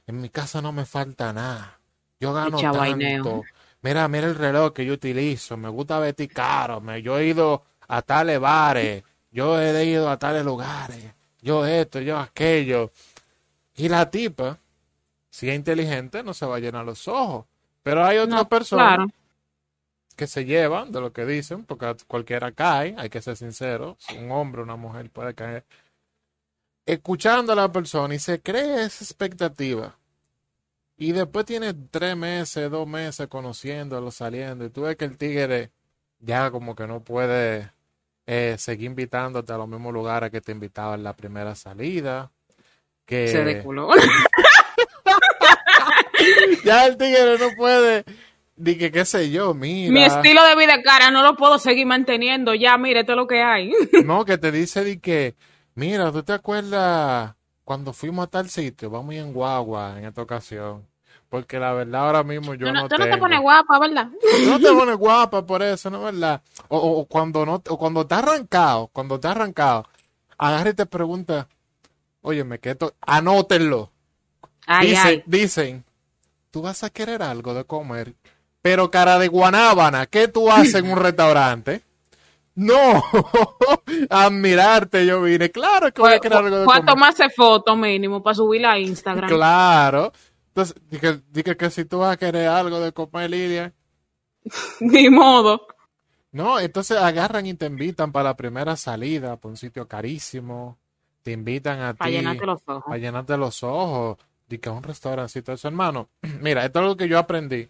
en 0.07 0.21
mi 0.21 0.29
casa 0.29 0.61
no 0.61 0.71
me 0.71 0.85
falta 0.85 1.33
nada, 1.33 1.79
yo 2.19 2.33
gano 2.33 2.67
tanto, 2.69 3.47
mira, 3.81 4.07
mira 4.07 4.27
el 4.27 4.35
reloj 4.35 4.73
que 4.73 4.85
yo 4.85 4.93
utilizo, 4.93 5.57
me 5.57 5.69
gusta 5.69 5.99
vestir 5.99 6.31
caro, 6.31 6.81
me, 6.81 7.01
yo 7.01 7.17
he 7.19 7.27
ido 7.27 7.63
a 7.87 8.01
tales 8.01 8.39
bares, 8.39 9.03
yo 9.31 9.59
he 9.59 9.85
ido 9.85 10.09
a 10.09 10.17
tales 10.19 10.43
lugares, 10.45 11.13
yo 11.41 11.65
esto, 11.65 11.99
yo 12.01 12.17
aquello, 12.19 12.91
y 13.75 13.89
la 13.89 14.09
tipa, 14.09 14.59
si 15.29 15.49
es 15.49 15.55
inteligente, 15.55 16.23
no 16.23 16.33
se 16.33 16.45
va 16.45 16.57
a 16.57 16.59
llenar 16.59 16.85
los 16.85 17.07
ojos. 17.07 17.45
Pero 17.83 18.05
hay 18.05 18.17
otras 18.19 18.43
No, 18.43 18.47
personas 18.47 18.97
claro. 18.97 19.07
que 20.15 20.27
se 20.27 20.45
llevan 20.45 20.91
de 20.91 21.01
lo 21.01 21.13
que 21.13 21.25
dicen, 21.25 21.65
porque 21.65 21.95
cualquiera 22.07 22.51
cae, 22.51 22.95
hay 22.97 23.09
que 23.09 23.21
ser 23.21 23.35
sincero, 23.37 23.95
si 23.99 24.15
un 24.17 24.31
hombre 24.31 24.61
o 24.61 24.63
una 24.63 24.75
mujer 24.75 25.09
puede 25.09 25.33
caer, 25.33 25.65
escuchando 26.91 27.53
a 27.53 27.55
la 27.55 27.71
persona 27.71 28.13
y 28.13 28.19
se 28.19 28.41
cree 28.41 28.83
esa 28.83 29.05
expectativa. 29.05 29.95
Y 30.97 31.13
después 31.13 31.45
tiene 31.45 31.73
tres 31.73 32.17
meses, 32.17 32.69
dos 32.69 32.85
meses 32.85 33.27
conociéndolo, 33.27 34.11
saliendo, 34.11 34.65
y 34.65 34.69
tú 34.69 34.81
ves 34.81 34.97
que 34.97 35.05
el 35.05 35.17
tigre 35.17 35.71
ya 36.19 36.51
como 36.51 36.75
que 36.75 36.85
no 36.87 37.01
puede 37.01 37.71
eh, 38.27 38.55
seguir 38.57 38.87
invitándote 38.87 39.53
a 39.53 39.57
los 39.57 39.69
mismos 39.69 39.93
lugares 39.93 40.31
que 40.31 40.41
te 40.41 40.51
invitaba 40.51 40.95
en 40.95 41.03
la 41.03 41.15
primera 41.15 41.55
salida. 41.55 42.29
Que 43.05 43.29
Se 43.29 43.45
deculó. 43.45 43.89
ya 46.65 46.87
el 46.87 46.97
tigre 46.97 47.37
no 47.39 47.51
puede, 47.55 48.03
ni 48.57 48.75
que 48.75 48.91
qué 48.91 49.05
sé 49.05 49.31
yo, 49.31 49.53
mira. 49.53 49.93
Mi 49.93 50.03
estilo 50.03 50.43
de 50.43 50.57
vida 50.57 50.81
cara 50.83 51.09
no 51.09 51.23
lo 51.23 51.37
puedo 51.37 51.57
seguir 51.57 51.85
manteniendo. 51.85 52.53
Ya, 52.53 52.77
mire, 52.77 52.99
esto 52.99 53.13
es 53.13 53.17
lo 53.17 53.27
que 53.27 53.41
hay. 53.41 53.71
No, 54.03 54.25
que 54.25 54.37
te 54.37 54.51
dice 54.51 54.83
de 54.83 54.99
que, 54.99 55.35
mira, 55.81 56.11
¿tú 56.11 56.21
te 56.21 56.33
acuerdas 56.33 57.33
cuando 57.63 57.91
fuimos 57.91 58.25
a 58.25 58.29
tal 58.29 58.49
sitio? 58.51 58.91
Vamos 58.91 59.15
en 59.15 59.33
guagua 59.33 59.97
en 59.97 60.05
esta 60.05 60.21
ocasión. 60.21 60.87
Porque 61.27 61.57
la 61.59 61.73
verdad 61.73 62.05
ahora 62.05 62.23
mismo 62.23 62.53
yo 62.53 62.67
Tú 62.67 62.73
no, 62.73 62.81
no, 62.83 62.87
tú 62.89 62.97
no 62.97 63.05
te 63.05 63.17
pones 63.17 63.39
guapa, 63.41 63.79
¿verdad? 63.79 64.07
Tú 64.21 64.49
no 64.49 64.59
te 64.59 64.67
pones 64.73 64.97
guapa 64.97 65.45
por 65.45 65.63
eso, 65.63 65.89
¿no 65.89 65.97
es 65.97 66.13
verdad? 66.13 66.41
O, 66.67 66.77
o- 66.77 66.99
o 66.99 67.05
cuando 67.05 67.45
no, 67.45 67.55
o 67.67 67.77
cuando 67.79 68.05
te 68.05 68.13
arrancado, 68.15 68.87
cuando 68.93 69.19
te 69.19 69.27
arrancado, 69.27 69.87
agarra 70.37 70.69
y 70.69 70.73
te 70.73 70.85
pregunta, 70.85 71.47
oye, 72.21 72.43
me 72.43 72.59
quedo, 72.59 72.93
anótenlo. 73.01 73.91
Ay, 74.67 74.89
Dice- 74.89 75.07
ay. 75.07 75.23
Dicen, 75.25 75.85
tú 76.51 76.61
vas 76.61 76.83
a 76.83 76.89
querer 76.91 77.23
algo 77.23 77.53
de 77.55 77.63
comer. 77.63 78.13
Pero 78.61 78.91
cara 78.91 79.17
de 79.17 79.27
guanábana, 79.29 80.05
¿qué 80.05 80.27
tú 80.27 80.51
haces 80.51 80.75
en 80.75 80.91
un 80.91 80.97
restaurante? 80.99 81.81
No, 82.55 83.03
admirarte 84.09 85.05
yo 85.05 85.21
vine. 85.21 85.49
Claro 85.51 85.91
que 85.93 86.01
voy 86.01 86.13
a 86.13 86.19
querer 86.19 86.37
algo 86.37 86.57
de 86.59 86.65
Fue 86.65 86.77
a 86.77 86.85
tomarse 86.85 87.29
foto 87.29 87.75
mínimo 87.75 88.21
para 88.21 88.35
subirla 88.35 88.73
a 88.73 88.79
Instagram. 88.79 89.29
Claro. 89.29 90.11
Entonces, 90.47 90.75
dije, 90.89 91.21
dije 91.31 91.55
que 91.55 91.69
si 91.69 91.85
tú 91.85 91.99
vas 91.99 92.13
a 92.13 92.17
querer 92.17 92.49
algo 92.49 92.79
de 92.81 92.91
comer, 92.91 93.29
Lidia. 93.29 93.73
Ni 94.81 95.09
modo. 95.09 95.65
No, 96.33 96.59
entonces 96.59 96.97
agarran 96.97 97.45
y 97.45 97.53
te 97.53 97.65
invitan 97.65 98.11
para 98.11 98.29
la 98.29 98.35
primera 98.37 98.75
salida, 98.75 99.37
para 99.37 99.51
un 99.51 99.57
sitio 99.57 99.87
carísimo. 99.87 100.77
Te 101.23 101.31
invitan 101.31 101.79
a 101.81 101.93
Para 101.93 102.09
ti. 102.09 102.17
llenarte 102.17 102.45
los 102.45 102.61
ojos. 102.65 102.83
para 102.85 102.97
llenarte 102.97 103.37
los 103.37 103.63
ojos. 103.63 104.17
Di 104.47 104.57
que 104.57 104.69
a 104.69 104.73
un 104.73 104.83
restaurancito. 104.83 105.53
Eso, 105.53 105.67
hermano. 105.67 106.09
Mira, 106.41 106.65
esto 106.65 106.79
es 106.79 106.83
algo 106.83 106.97
que 106.97 107.07
yo 107.07 107.17
aprendí. 107.17 107.69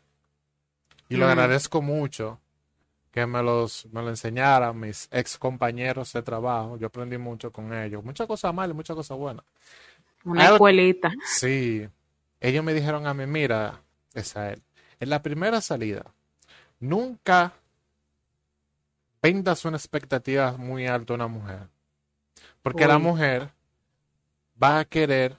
Y 1.08 1.18
lo 1.18 1.28
agradezco 1.28 1.82
mucho 1.82 2.41
que 3.12 3.26
me 3.26 3.44
los 3.44 3.86
me 3.92 4.02
lo 4.02 4.10
enseñaran 4.10 4.80
mis 4.80 5.08
ex 5.12 5.38
compañeros 5.38 6.14
de 6.14 6.22
trabajo. 6.24 6.78
Yo 6.78 6.88
aprendí 6.88 7.18
mucho 7.18 7.52
con 7.52 7.74
ellos. 7.74 8.04
Muchas 8.04 8.26
cosas 8.28 8.54
malas 8.54 8.74
y 8.74 8.78
muchas 8.78 8.96
cosas 8.96 9.18
buenas. 9.18 9.46
Una 10.24 10.44
Algo- 10.46 10.56
escuelita. 10.56 11.12
Sí. 11.26 11.88
Ellos 12.40 12.64
me 12.64 12.74
dijeron 12.74 13.06
a 13.08 13.14
mí, 13.14 13.26
mira, 13.26 13.82
Esael, 14.14 14.62
en 15.00 15.10
la 15.10 15.22
primera 15.22 15.62
salida, 15.62 16.06
nunca 16.80 17.54
vendas 19.22 19.66
una 19.66 19.78
expectativa 19.78 20.54
muy 20.54 20.88
alta 20.88 21.14
a 21.14 21.16
una 21.16 21.28
mujer. 21.28 21.68
Porque 22.64 22.88
la 22.88 22.98
mujer 22.98 23.50
va 24.62 24.80
a 24.80 24.86
querer 24.86 25.38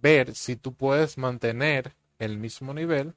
ver 0.00 0.34
si 0.34 0.56
tú 0.56 0.74
puedes 0.74 1.16
mantener 1.18 1.94
el 2.18 2.38
mismo 2.38 2.74
nivel 2.74 3.14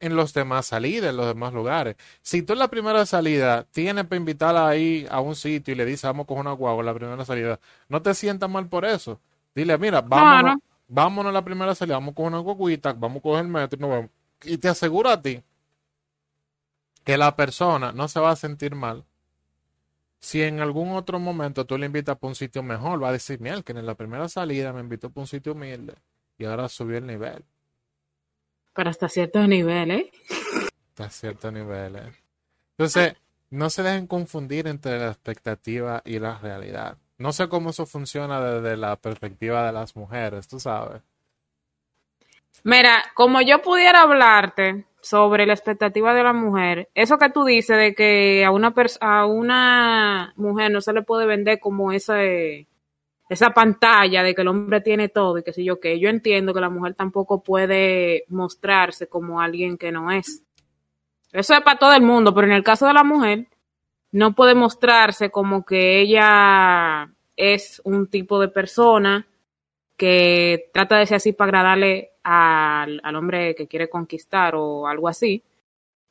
en 0.00 0.16
los 0.16 0.34
demás 0.34 0.66
salidas, 0.66 1.10
en 1.10 1.16
los 1.16 1.26
demás 1.26 1.52
lugares. 1.54 1.96
Si 2.22 2.42
tú 2.42 2.52
en 2.54 2.58
la 2.60 2.68
primera 2.68 3.06
salida 3.06 3.64
tienes 3.72 4.04
para 4.04 4.16
invitarla 4.18 4.68
ahí 4.68 5.06
a 5.10 5.20
un 5.20 5.34
sitio 5.36 5.72
y 5.72 5.76
le 5.76 5.84
dices, 5.84 6.02
vamos 6.04 6.26
con 6.26 6.38
una 6.38 6.52
guagua 6.52 6.80
en 6.80 6.86
la 6.86 6.94
primera 6.94 7.24
salida, 7.24 7.58
no 7.88 8.02
te 8.02 8.14
sientas 8.14 8.50
mal 8.50 8.68
por 8.68 8.84
eso. 8.84 9.20
Dile, 9.54 9.76
mira, 9.78 10.02
vámonos, 10.02 10.42
Claro. 10.42 10.60
vámonos 10.88 11.30
a 11.30 11.32
la 11.32 11.44
primera 11.44 11.74
salida, 11.74 11.96
vamos 11.96 12.14
con 12.14 12.26
una 12.26 12.38
guaguita, 12.38 12.92
vamos 12.92 13.18
a 13.18 13.22
coger 13.22 13.44
el 13.44 13.50
metro 13.50 13.78
y 13.78 13.80
nos 13.80 13.90
vemos. 13.90 14.10
Y 14.44 14.58
te 14.58 14.68
aseguro 14.68 15.08
a 15.10 15.20
ti 15.22 15.42
que 17.04 17.16
la 17.16 17.34
persona 17.36 17.92
no 17.92 18.08
se 18.08 18.20
va 18.20 18.30
a 18.32 18.36
sentir 18.36 18.74
mal 18.74 19.04
si 20.20 20.42
en 20.42 20.60
algún 20.60 20.90
otro 20.92 21.18
momento 21.20 21.66
tú 21.66 21.78
le 21.78 21.86
invitas 21.86 22.16
para 22.18 22.28
un 22.30 22.34
sitio 22.34 22.62
mejor, 22.62 23.02
va 23.02 23.10
a 23.10 23.12
decir, 23.12 23.40
miel, 23.40 23.62
que 23.64 23.72
en 23.72 23.86
la 23.86 23.94
primera 23.94 24.28
salida 24.28 24.72
me 24.72 24.80
invitó 24.80 25.10
para 25.10 25.22
un 25.22 25.26
sitio 25.28 25.52
humilde 25.52 25.94
y 26.38 26.44
ahora 26.44 26.68
subió 26.68 26.98
el 26.98 27.06
nivel. 27.06 27.44
Pero 28.76 28.90
hasta 28.90 29.08
cierto 29.08 29.46
nivel, 29.46 29.90
¿eh? 29.90 30.10
a 30.98 31.10
ciertos 31.10 31.52
niveles. 31.52 32.04
Entonces, 32.78 33.14
no 33.50 33.70
se 33.70 33.82
dejen 33.82 34.06
confundir 34.06 34.66
entre 34.66 34.98
la 34.98 35.08
expectativa 35.08 36.02
y 36.04 36.18
la 36.18 36.38
realidad. 36.38 36.98
No 37.18 37.32
sé 37.32 37.48
cómo 37.48 37.70
eso 37.70 37.86
funciona 37.86 38.40
desde 38.40 38.76
la 38.76 38.96
perspectiva 38.96 39.66
de 39.66 39.72
las 39.72 39.96
mujeres, 39.96 40.48
tú 40.48 40.60
sabes. 40.60 41.02
Mira, 42.64 43.02
como 43.14 43.40
yo 43.40 43.62
pudiera 43.62 44.02
hablarte 44.02 44.86
sobre 45.00 45.46
la 45.46 45.54
expectativa 45.54 46.14
de 46.14 46.24
la 46.24 46.32
mujer, 46.32 46.90
eso 46.94 47.16
que 47.16 47.30
tú 47.30 47.44
dices 47.44 47.78
de 47.78 47.94
que 47.94 48.44
a 48.44 48.50
una 48.50 48.74
a 49.00 49.26
una 49.26 50.32
mujer 50.36 50.70
no 50.70 50.80
se 50.80 50.92
le 50.92 51.02
puede 51.02 51.26
vender 51.26 51.60
como 51.60 51.92
esa 51.92 52.16
esa 53.28 53.50
pantalla 53.50 54.22
de 54.22 54.34
que 54.34 54.42
el 54.42 54.48
hombre 54.48 54.80
tiene 54.80 55.08
todo 55.08 55.38
y 55.38 55.42
que 55.42 55.52
sé 55.52 55.64
yo 55.64 55.80
qué, 55.80 55.98
yo 55.98 56.08
entiendo 56.08 56.54
que 56.54 56.60
la 56.60 56.70
mujer 56.70 56.94
tampoco 56.94 57.42
puede 57.42 58.24
mostrarse 58.28 59.08
como 59.08 59.40
alguien 59.40 59.78
que 59.78 59.90
no 59.90 60.10
es. 60.10 60.44
Eso 61.32 61.54
es 61.54 61.60
para 61.60 61.78
todo 61.78 61.92
el 61.92 62.02
mundo, 62.02 62.32
pero 62.34 62.46
en 62.46 62.52
el 62.52 62.62
caso 62.62 62.86
de 62.86 62.94
la 62.94 63.04
mujer 63.04 63.48
no 64.12 64.34
puede 64.34 64.54
mostrarse 64.54 65.30
como 65.30 65.64
que 65.64 66.00
ella 66.00 67.10
es 67.34 67.80
un 67.84 68.08
tipo 68.08 68.40
de 68.40 68.48
persona 68.48 69.26
que 69.96 70.70
trata 70.72 70.98
de 70.98 71.06
ser 71.06 71.16
así 71.16 71.32
para 71.32 71.48
agradarle 71.48 72.12
al, 72.22 73.00
al 73.02 73.16
hombre 73.16 73.54
que 73.54 73.66
quiere 73.66 73.88
conquistar 73.88 74.54
o 74.54 74.86
algo 74.86 75.08
así. 75.08 75.42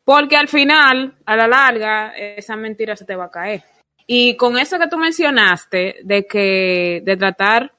Porque 0.03 0.38
al 0.38 0.48
final, 0.48 1.15
a 1.25 1.36
la 1.36 1.48
larga, 1.48 2.15
esa 2.15 2.55
mentira 2.55 2.95
se 2.95 3.05
te 3.05 3.15
va 3.15 3.25
a 3.25 3.31
caer. 3.31 3.63
Y 4.08 4.38
con 4.38 4.58
eso 4.58 4.78
que 4.78 4.88
tú 4.88 4.98
mencionaste, 4.98 5.98
de 6.04 6.28
que, 6.28 7.02
de 7.04 7.18
tratar, 7.18 7.74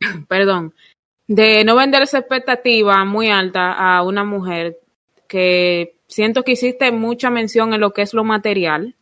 perdón, 0.28 0.74
de 1.26 1.64
no 1.64 1.76
vender 1.76 2.02
esa 2.02 2.18
expectativa 2.18 3.04
muy 3.04 3.30
alta 3.30 3.72
a 3.72 4.02
una 4.02 4.24
mujer, 4.24 4.78
que 5.28 5.96
siento 6.08 6.42
que 6.42 6.52
hiciste 6.52 6.92
mucha 6.92 7.30
mención 7.30 7.72
en 7.72 7.80
lo 7.80 7.92
que 7.92 8.02
es 8.02 8.12
lo 8.14 8.24
material. 8.24 8.96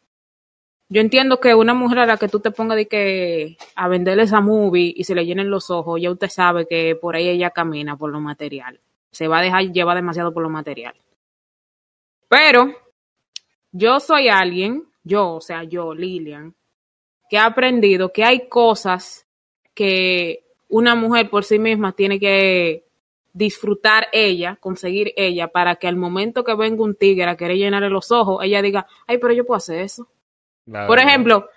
Yo 0.88 1.00
entiendo 1.00 1.40
que 1.40 1.54
una 1.54 1.74
mujer 1.74 2.00
a 2.00 2.06
la 2.06 2.16
que 2.16 2.28
tú 2.28 2.40
te 2.40 2.50
pongas 2.50 2.76
de 2.76 2.88
que 2.88 3.56
a 3.76 3.88
venderle 3.88 4.24
esa 4.24 4.40
movie 4.40 4.92
y 4.96 5.04
se 5.04 5.14
le 5.14 5.24
llenen 5.24 5.50
los 5.50 5.70
ojos, 5.70 6.00
ya 6.00 6.10
usted 6.10 6.28
sabe 6.28 6.66
que 6.66 6.96
por 6.96 7.14
ahí 7.14 7.28
ella 7.28 7.50
camina 7.50 7.96
por 7.96 8.10
lo 8.10 8.20
material. 8.20 8.80
Se 9.12 9.28
va 9.28 9.38
a 9.38 9.42
dejar 9.42 9.72
llevar 9.72 9.96
demasiado 9.96 10.32
por 10.32 10.42
lo 10.42 10.50
material. 10.50 10.94
Pero 12.28 12.76
yo 13.72 14.00
soy 14.00 14.28
alguien, 14.28 14.84
yo, 15.02 15.34
o 15.34 15.40
sea, 15.40 15.64
yo, 15.64 15.94
Lilian, 15.94 16.54
que 17.28 17.38
ha 17.38 17.46
aprendido 17.46 18.12
que 18.12 18.24
hay 18.24 18.48
cosas 18.48 19.26
que 19.74 20.44
una 20.68 20.94
mujer 20.94 21.30
por 21.30 21.44
sí 21.44 21.58
misma 21.58 21.92
tiene 21.92 22.18
que 22.18 22.84
disfrutar 23.32 24.08
ella, 24.12 24.56
conseguir 24.56 25.12
ella, 25.16 25.48
para 25.48 25.76
que 25.76 25.86
al 25.86 25.96
momento 25.96 26.44
que 26.44 26.54
venga 26.54 26.82
un 26.82 26.96
tigre 26.96 27.30
a 27.30 27.36
querer 27.36 27.56
llenarle 27.56 27.88
los 27.88 28.10
ojos, 28.10 28.42
ella 28.42 28.60
diga, 28.62 28.86
ay, 29.06 29.18
pero 29.18 29.32
yo 29.32 29.46
puedo 29.46 29.58
hacer 29.58 29.80
eso. 29.80 30.08
Por 30.64 30.98
ejemplo, 30.98 31.48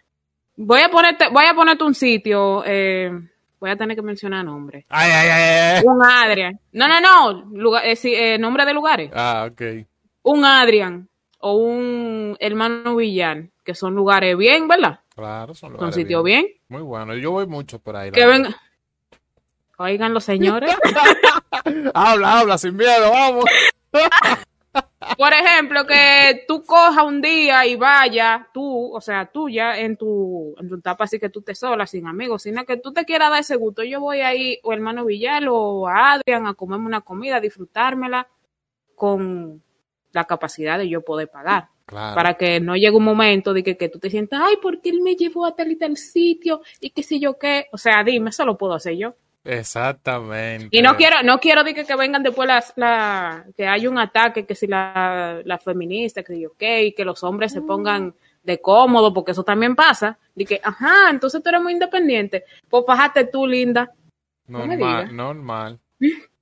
voy 0.55 0.81
a 0.81 0.89
ponerte, 0.89 1.29
voy 1.29 1.45
a 1.45 1.53
ponerte 1.53 1.83
un 1.83 1.95
sitio, 1.95 2.63
eh, 2.65 3.11
voy 3.59 3.69
a 3.69 3.75
tener 3.75 3.95
que 3.95 4.01
mencionar 4.01 4.45
nombres. 4.45 4.85
Ay, 4.89 5.11
ay, 5.11 5.29
ay, 5.29 5.43
ay. 5.77 5.83
Un 5.85 6.03
Adrian. 6.03 6.59
No, 6.71 6.87
no, 6.87 6.99
no, 6.99 7.45
lugar, 7.51 7.85
eh, 7.85 7.95
sí, 7.95 8.13
eh, 8.13 8.37
nombre 8.37 8.65
de 8.65 8.73
lugares. 8.73 9.11
Ah, 9.13 9.47
ok. 9.51 9.61
Un 10.23 10.45
Adrian 10.45 11.07
o 11.45 11.55
un 11.55 12.37
hermano 12.39 12.95
Villar, 12.95 13.49
que 13.65 13.75
son 13.75 13.93
lugares 13.95 14.37
bien, 14.37 14.69
¿verdad? 14.69 15.01
Claro, 15.13 15.53
son 15.53 15.71
Son 15.71 15.73
lugares 15.73 15.95
sitios 15.95 16.23
bien. 16.23 16.47
Muy 16.69 16.81
bueno. 16.81 17.15
Yo 17.15 17.31
voy 17.31 17.47
mucho 17.47 17.79
por 17.79 17.97
ahí. 17.97 18.11
Que 18.11 18.25
verdad. 18.25 18.43
ven. 18.43 18.55
Oigan 19.77 20.13
los 20.13 20.23
señores. 20.23 20.73
Habla, 21.93 22.39
habla, 22.39 22.57
sin 22.57 22.75
miedo, 22.75 23.11
vamos. 23.11 23.45
Por 25.17 25.33
ejemplo, 25.33 25.85
que 25.85 26.45
tú 26.47 26.63
cojas 26.63 27.03
un 27.03 27.21
día 27.21 27.65
y 27.65 27.75
vaya, 27.75 28.47
tú, 28.53 28.93
o 28.93 28.99
sea, 29.01 29.25
tú 29.25 29.49
ya 29.49 29.77
en 29.77 29.97
tu, 29.97 30.55
en 30.57 30.67
tu 30.67 30.75
etapa 30.75 31.03
así 31.03 31.19
que 31.19 31.29
tú 31.29 31.41
te 31.41 31.53
sola, 31.53 31.85
sin 31.85 32.07
amigos, 32.07 32.43
sino 32.43 32.65
que 32.65 32.77
tú 32.77 32.91
te 32.91 33.05
quieras 33.05 33.29
dar 33.29 33.41
ese 33.41 33.55
gusto. 33.55 33.83
Yo 33.83 33.99
voy 33.99 34.21
ahí, 34.21 34.59
o 34.63 34.73
hermano 34.73 35.05
Villar 35.05 35.43
o 35.47 35.87
a 35.87 36.13
Adrián, 36.13 36.47
a 36.47 36.53
comerme 36.53 36.87
una 36.87 37.01
comida, 37.01 37.37
a 37.37 37.41
disfrutármela 37.41 38.27
con 38.95 39.61
la 40.13 40.23
capacidad 40.25 40.77
de 40.77 40.87
yo 40.87 41.01
poder 41.01 41.29
pagar. 41.29 41.67
Claro. 41.85 42.15
Para 42.15 42.35
que 42.35 42.61
no 42.61 42.75
llegue 42.77 42.95
un 42.95 43.03
momento 43.03 43.53
de 43.53 43.61
que, 43.61 43.75
que 43.75 43.89
tú 43.89 43.99
te 43.99 44.09
sientas, 44.09 44.39
ay, 44.41 44.55
porque 44.61 44.89
él 44.89 45.01
me 45.01 45.15
llevó 45.15 45.45
a 45.45 45.53
tal 45.55 45.69
y 45.71 45.75
tal 45.75 45.97
sitio 45.97 46.61
y 46.79 46.91
qué 46.91 47.03
sé 47.03 47.19
yo 47.19 47.37
qué. 47.37 47.67
O 47.73 47.77
sea, 47.77 48.03
dime, 48.03 48.29
eso 48.29 48.45
lo 48.45 48.57
puedo 48.57 48.73
hacer 48.73 48.95
yo. 48.95 49.15
Exactamente. 49.43 50.69
Y 50.71 50.81
no 50.81 50.95
quiero, 50.95 51.21
no 51.23 51.39
quiero 51.39 51.63
de 51.65 51.73
que, 51.73 51.83
que 51.83 51.95
vengan 51.97 52.23
después 52.23 52.47
las, 52.47 52.71
la, 52.77 53.45
que 53.57 53.67
hay 53.67 53.87
un 53.87 53.97
ataque, 53.97 54.45
que 54.45 54.55
si 54.55 54.67
la, 54.67 55.41
la 55.43 55.57
feminista, 55.57 56.23
que 56.23 56.39
yo 56.39 56.53
qué, 56.57 56.85
y 56.85 56.93
que 56.93 57.03
los 57.03 57.21
hombres 57.23 57.51
se 57.51 57.61
pongan 57.61 58.13
de 58.43 58.61
cómodo, 58.61 59.13
porque 59.13 59.31
eso 59.31 59.43
también 59.43 59.75
pasa. 59.75 60.17
De 60.33 60.45
que, 60.45 60.61
ajá, 60.63 61.09
entonces 61.09 61.43
tú 61.43 61.49
eres 61.49 61.61
muy 61.61 61.73
independiente. 61.73 62.45
Pues 62.69 62.85
bájate 62.87 63.25
tú, 63.25 63.45
linda. 63.45 63.91
no 64.47 64.59
Normal, 64.59 64.77
digas. 64.77 65.11
normal. 65.11 65.79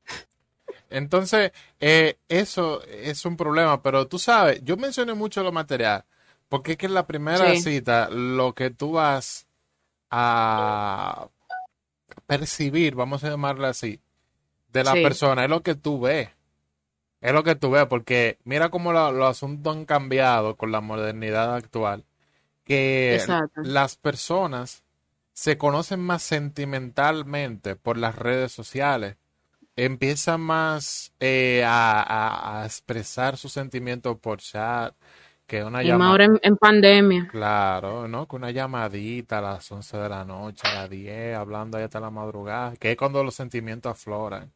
Entonces, 0.91 1.51
eh, 1.79 2.17
eso 2.29 2.83
es 2.83 3.25
un 3.25 3.37
problema, 3.37 3.81
pero 3.81 4.07
tú 4.07 4.19
sabes, 4.19 4.61
yo 4.63 4.77
mencioné 4.77 5.13
mucho 5.13 5.43
lo 5.43 5.51
material, 5.51 6.05
porque 6.49 6.73
es 6.73 6.77
que 6.77 6.85
en 6.87 6.93
la 6.93 7.07
primera 7.07 7.55
Sí. 7.55 7.61
cita, 7.63 8.09
lo 8.09 8.53
que 8.53 8.69
tú 8.71 8.93
vas 8.93 9.47
a 10.11 11.29
percibir, 12.27 12.95
vamos 12.95 13.23
a 13.23 13.29
llamarlo 13.29 13.67
así, 13.67 14.01
de 14.73 14.83
la 14.83 14.93
Sí. 14.95 15.03
persona, 15.03 15.43
es 15.45 15.49
lo 15.49 15.63
que 15.63 15.75
tú 15.75 15.99
ves. 16.01 16.29
Es 17.21 17.33
lo 17.33 17.43
que 17.43 17.55
tú 17.55 17.71
ves, 17.71 17.85
porque 17.87 18.39
mira 18.45 18.69
cómo 18.69 18.93
lo- 18.93 19.11
los 19.11 19.29
asuntos 19.29 19.75
han 19.75 19.85
cambiado 19.85 20.57
con 20.57 20.71
la 20.71 20.81
modernidad 20.81 21.55
actual, 21.55 22.05
que 22.65 23.15
Exacto. 23.15 23.61
las 23.63 23.97
personas 23.97 24.83
se 25.33 25.57
conocen 25.57 25.99
más 26.01 26.23
sentimentalmente 26.23 27.75
por 27.75 27.97
las 27.97 28.15
redes 28.15 28.51
sociales, 28.51 29.17
empiezan 29.85 30.41
más 30.41 31.13
eh, 31.19 31.63
a, 31.65 32.01
a- 32.03 32.61
a 32.63 32.65
expresar 32.65 33.37
sus 33.37 33.53
sentimientos 33.53 34.17
por 34.19 34.39
chat, 34.39 34.95
que 35.47 35.63
una 35.63 35.83
llamada. 35.83 36.17
ahora 36.17 36.25
en, 36.25 36.39
en 36.43 36.57
pandemia. 36.57 37.27
Claro, 37.27 38.09
¿no? 38.09 38.27
Que 38.27 38.35
una 38.35 38.51
llamadita 38.51 39.37
a 39.37 39.41
las 39.41 39.71
11 39.71 39.97
de 39.97 40.09
la 40.09 40.25
noche, 40.25 40.67
a 40.67 40.71
las 40.71 40.89
10, 40.89 41.37
hablando 41.37 41.77
ahí 41.77 41.85
hasta 41.85 42.01
la 42.01 42.09
madrugada, 42.09 42.75
que 42.75 42.91
es 42.91 42.97
cuando 42.97 43.23
los 43.23 43.35
sentimientos 43.35 43.91
afloran. 43.93 44.51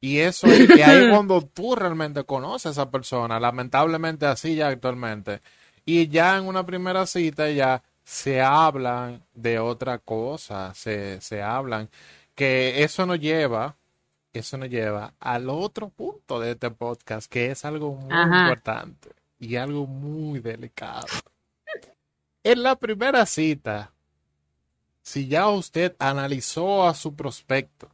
Y 0.00 0.18
eso 0.20 0.52
es 0.52 0.62
y 0.70 0.82
ahí 0.82 1.06
cuando 1.06 1.40
tú 1.42 1.74
realmente 1.74 2.24
conoces 2.24 2.66
a 2.66 2.70
esa 2.82 2.90
persona, 2.90 3.40
lamentablemente 3.40 4.26
así 4.26 4.56
ya 4.56 4.68
actualmente. 4.68 5.40
Y 5.86 6.08
ya 6.08 6.36
en 6.36 6.46
una 6.46 6.66
primera 6.66 7.06
cita 7.06 7.48
ya 7.50 7.82
se 8.04 8.42
hablan 8.42 9.24
de 9.34 9.58
otra 9.58 9.98
cosa, 9.98 10.74
se, 10.74 11.20
se 11.22 11.42
hablan 11.42 11.88
que 12.34 12.84
eso 12.84 13.06
nos 13.06 13.20
lleva, 13.20 13.77
eso 14.38 14.56
nos 14.56 14.68
lleva 14.68 15.14
al 15.20 15.48
otro 15.48 15.88
punto 15.88 16.40
de 16.40 16.52
este 16.52 16.70
podcast, 16.70 17.30
que 17.30 17.50
es 17.50 17.64
algo 17.64 17.94
muy 17.94 18.12
Ajá. 18.12 18.42
importante 18.42 19.10
y 19.38 19.56
algo 19.56 19.86
muy 19.86 20.40
delicado. 20.40 21.06
En 22.42 22.62
la 22.62 22.76
primera 22.76 23.26
cita, 23.26 23.92
si 25.02 25.28
ya 25.28 25.48
usted 25.48 25.94
analizó 25.98 26.86
a 26.86 26.94
su 26.94 27.14
prospecto, 27.14 27.90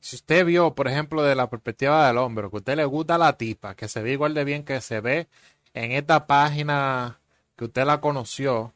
si 0.00 0.16
usted 0.16 0.46
vio, 0.46 0.74
por 0.74 0.88
ejemplo, 0.88 1.22
de 1.22 1.34
la 1.34 1.50
perspectiva 1.50 2.06
del 2.06 2.18
hombre, 2.18 2.48
que 2.48 2.56
a 2.56 2.58
usted 2.58 2.76
le 2.76 2.84
gusta 2.84 3.18
la 3.18 3.36
tipa, 3.36 3.74
que 3.74 3.88
se 3.88 4.02
ve 4.02 4.12
igual 4.12 4.34
de 4.34 4.44
bien 4.44 4.64
que 4.64 4.80
se 4.80 5.00
ve 5.00 5.28
en 5.74 5.92
esta 5.92 6.26
página 6.26 7.20
que 7.56 7.64
usted 7.64 7.84
la 7.84 8.00
conoció, 8.00 8.72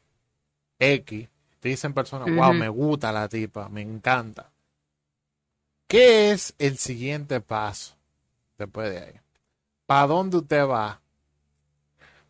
X, 0.77 1.29
te 1.59 1.69
dicen 1.69 1.93
personas, 1.93 2.33
wow, 2.35 2.53
me 2.53 2.69
gusta 2.69 3.11
la 3.11 3.29
tipa, 3.29 3.69
me 3.69 3.81
encanta. 3.81 4.50
¿Qué 5.91 6.31
es 6.31 6.55
el 6.57 6.77
siguiente 6.77 7.41
paso 7.41 7.97
después 8.57 8.89
de 8.89 8.99
ahí? 8.99 9.13
¿Para 9.85 10.07
dónde 10.07 10.37
usted 10.37 10.65
va? 10.65 11.01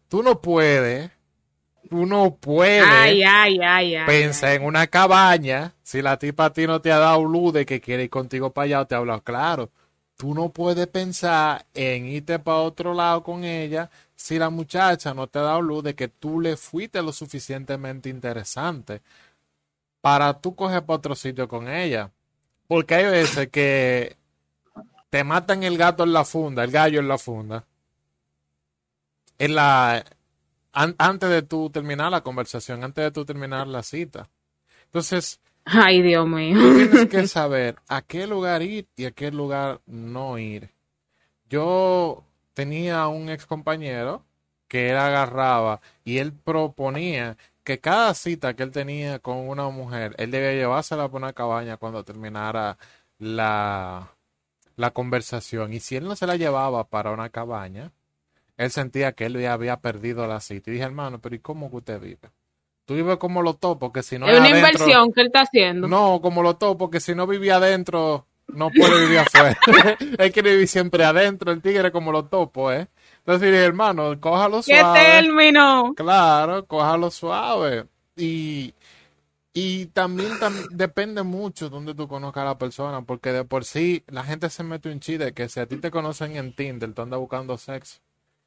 Tú 0.07 0.23
no 0.23 0.41
puedes, 0.41 1.11
tú 1.87 2.07
no 2.07 2.37
puedes 2.37 2.83
Ay, 2.83 3.21
ay, 3.21 3.59
ay, 3.61 3.95
ay. 3.97 4.05
Pensa 4.07 4.47
ay. 4.47 4.55
en 4.55 4.65
una 4.65 4.87
cabaña. 4.87 5.75
Si 5.83 6.01
la 6.01 6.17
tipa 6.17 6.45
a 6.45 6.53
ti 6.53 6.65
no 6.65 6.81
te 6.81 6.91
ha 6.91 6.97
dado 6.97 7.23
luz 7.23 7.53
de 7.53 7.67
que 7.67 7.79
quiere 7.79 8.05
ir 8.05 8.09
contigo 8.09 8.51
para 8.51 8.65
allá 8.65 8.81
o 8.81 8.87
te 8.87 8.95
ha 8.95 8.97
hablado 8.97 9.21
claro. 9.21 9.69
Tú 10.17 10.33
no 10.33 10.49
puedes 10.49 10.87
pensar 10.87 11.63
en 11.75 12.07
irte 12.07 12.39
para 12.39 12.57
otro 12.57 12.95
lado 12.95 13.21
con 13.21 13.43
ella 13.43 13.91
si 14.15 14.39
la 14.39 14.49
muchacha 14.49 15.13
no 15.13 15.27
te 15.27 15.37
ha 15.37 15.43
dado 15.43 15.61
luz 15.61 15.83
de 15.83 15.93
que 15.93 16.07
tú 16.07 16.41
le 16.41 16.57
fuiste 16.57 16.99
lo 17.03 17.13
suficientemente 17.13 18.09
interesante 18.09 19.03
para 20.01 20.33
tú 20.33 20.55
coger 20.55 20.83
para 20.83 20.97
otro 20.97 21.13
sitio 21.13 21.47
con 21.47 21.69
ella. 21.69 22.09
Porque 22.71 22.95
hay 22.95 23.03
veces 23.03 23.49
que 23.49 24.15
te 25.09 25.25
matan 25.25 25.63
el 25.63 25.77
gato 25.77 26.05
en 26.05 26.13
la 26.13 26.23
funda, 26.23 26.63
el 26.63 26.71
gallo 26.71 27.01
en 27.01 27.09
la 27.09 27.17
funda. 27.17 27.65
En 29.37 29.55
la, 29.55 30.05
an- 30.71 30.95
antes 30.97 31.29
de 31.29 31.41
tú 31.41 31.69
terminar 31.69 32.09
la 32.13 32.21
conversación, 32.21 32.81
antes 32.85 33.03
de 33.03 33.11
tú 33.11 33.25
terminar 33.25 33.67
la 33.67 33.83
cita. 33.83 34.29
Entonces, 34.85 35.41
Ay, 35.65 36.01
Dios 36.01 36.25
mío. 36.25 36.57
tienes 36.57 37.07
que 37.09 37.27
saber 37.27 37.75
a 37.89 38.03
qué 38.03 38.25
lugar 38.25 38.61
ir 38.61 38.87
y 38.95 39.03
a 39.03 39.11
qué 39.11 39.31
lugar 39.31 39.81
no 39.85 40.37
ir. 40.37 40.69
Yo 41.49 42.23
tenía 42.53 43.05
un 43.09 43.27
ex 43.27 43.45
compañero 43.45 44.23
que 44.71 44.89
él 44.89 44.95
agarraba 44.95 45.81
y 46.05 46.19
él 46.19 46.31
proponía 46.31 47.35
que 47.65 47.79
cada 47.79 48.13
cita 48.13 48.53
que 48.55 48.63
él 48.63 48.71
tenía 48.71 49.19
con 49.19 49.35
una 49.49 49.67
mujer, 49.67 50.15
él 50.17 50.31
debía 50.31 50.53
llevársela 50.53 51.09
por 51.09 51.21
una 51.21 51.33
cabaña 51.33 51.75
cuando 51.75 52.05
terminara 52.05 52.77
la, 53.19 54.07
la 54.77 54.91
conversación. 54.91 55.73
Y 55.73 55.81
si 55.81 55.97
él 55.97 56.05
no 56.05 56.15
se 56.15 56.25
la 56.25 56.37
llevaba 56.37 56.85
para 56.85 57.11
una 57.11 57.27
cabaña, 57.27 57.91
él 58.55 58.71
sentía 58.71 59.11
que 59.11 59.25
él 59.25 59.37
ya 59.41 59.51
había 59.51 59.81
perdido 59.81 60.25
la 60.25 60.39
cita. 60.39 60.69
Y 60.69 60.73
dije, 60.75 60.85
hermano, 60.85 61.19
pero 61.19 61.35
¿y 61.35 61.39
cómo 61.39 61.69
que 61.69 61.75
usted 61.75 61.99
vive? 61.99 62.29
Tú 62.85 62.95
vives 62.95 63.17
como 63.17 63.41
los 63.41 63.59
topos, 63.59 63.89
porque 63.89 64.03
si 64.03 64.17
no 64.17 64.25
es 64.27 64.39
una 64.39 64.47
adentro- 64.47 64.69
inversión 64.69 65.11
que 65.11 65.19
él 65.19 65.27
está 65.27 65.41
haciendo. 65.41 65.87
no, 65.89 66.21
como 66.21 66.41
los 66.43 66.57
topos, 66.57 66.77
porque 66.77 67.01
si 67.01 67.13
no 67.13 67.27
vivía 67.27 67.57
adentro, 67.57 68.25
no 68.47 68.69
puede 68.69 69.01
vivir 69.03 69.19
afuera. 69.19 69.57
Hay 70.17 70.31
que 70.31 70.41
vivir 70.41 70.67
siempre 70.69 71.03
adentro, 71.03 71.51
el 71.51 71.61
tigre 71.61 71.91
como 71.91 72.13
los 72.13 72.29
topos, 72.29 72.73
¿eh? 72.73 72.87
Entonces 73.21 73.51
dije, 73.51 73.63
hermano, 73.63 74.19
cójalo 74.19 74.61
¿Qué 74.65 74.75
suave. 74.77 75.23
término? 75.23 75.93
Claro, 75.95 76.65
cójalo 76.67 77.11
suave. 77.11 77.87
Y, 78.15 78.73
y 79.53 79.87
también, 79.87 80.39
tam- 80.39 80.67
depende 80.69 81.23
mucho 81.23 81.69
donde 81.69 81.95
tú 81.95 82.07
conozcas 82.07 82.43
a 82.43 82.45
la 82.45 82.57
persona, 82.57 83.03
porque 83.03 83.31
de 83.33 83.45
por 83.45 83.65
sí 83.65 84.03
la 84.07 84.23
gente 84.23 84.49
se 84.49 84.63
mete 84.63 84.91
un 84.91 84.99
chiste 85.01 85.33
que 85.33 85.49
si 85.49 85.59
a 85.59 85.67
ti 85.67 85.77
te 85.77 85.91
conocen 85.91 86.35
en 86.37 86.53
Tinder, 86.55 86.93
tú 86.93 87.01
andas 87.03 87.19
buscando 87.19 87.57
sexo. 87.57 87.99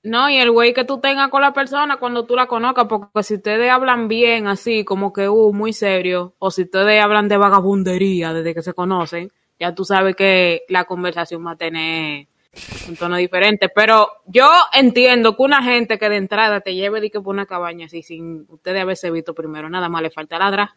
No, 0.03 0.29
y 0.29 0.37
el 0.37 0.51
güey 0.51 0.75
que 0.75 0.85
tú 0.85 1.01
tengas 1.01 1.31
con 1.31 1.41
la 1.41 1.55
persona 1.55 1.97
cuando 1.97 2.27
tú 2.27 2.37
la 2.37 2.47
conozcas, 2.47 2.87
porque 2.89 3.23
si 3.23 3.35
ustedes 3.37 3.71
hablan 3.71 4.07
bien, 4.07 4.47
así 4.47 4.85
como 4.85 5.13
que, 5.15 5.29
uh, 5.31 5.53
muy 5.55 5.73
serio, 5.73 6.35
o 6.39 6.51
si 6.51 6.63
ustedes 6.63 7.03
hablan 7.03 7.27
de 7.29 7.39
vagabundería 7.39 8.35
desde 8.35 8.55
que 8.55 8.63
se 8.63 8.75
conocen, 8.75 9.33
ya 9.59 9.75
tú 9.75 9.85
sabes 9.87 10.15
que 10.15 10.63
la 10.69 10.85
conversación 10.85 11.47
va 11.47 11.53
a 11.53 11.57
tener 11.57 12.29
un 12.89 12.97
tono 12.97 13.17
diferente. 13.17 13.69
Pero 13.69 14.09
yo 14.27 14.51
entiendo 14.73 15.37
que 15.37 15.43
una 15.43 15.63
gente 15.63 15.99
que 15.99 16.09
de 16.09 16.17
entrada 16.17 16.61
te 16.61 16.75
lleve 16.75 17.01
de 17.01 17.11
que 17.11 17.21
por 17.21 17.35
una 17.35 17.47
cabaña 17.47 17.87
así, 17.87 18.03
sin 18.03 18.47
ustedes 18.49 18.83
haberse 18.83 19.11
visto 19.11 19.35
primero, 19.35 19.69
nada 19.69 19.89
más 19.89 20.03
le 20.03 20.11
falta 20.11 20.39
ladrar. 20.39 20.71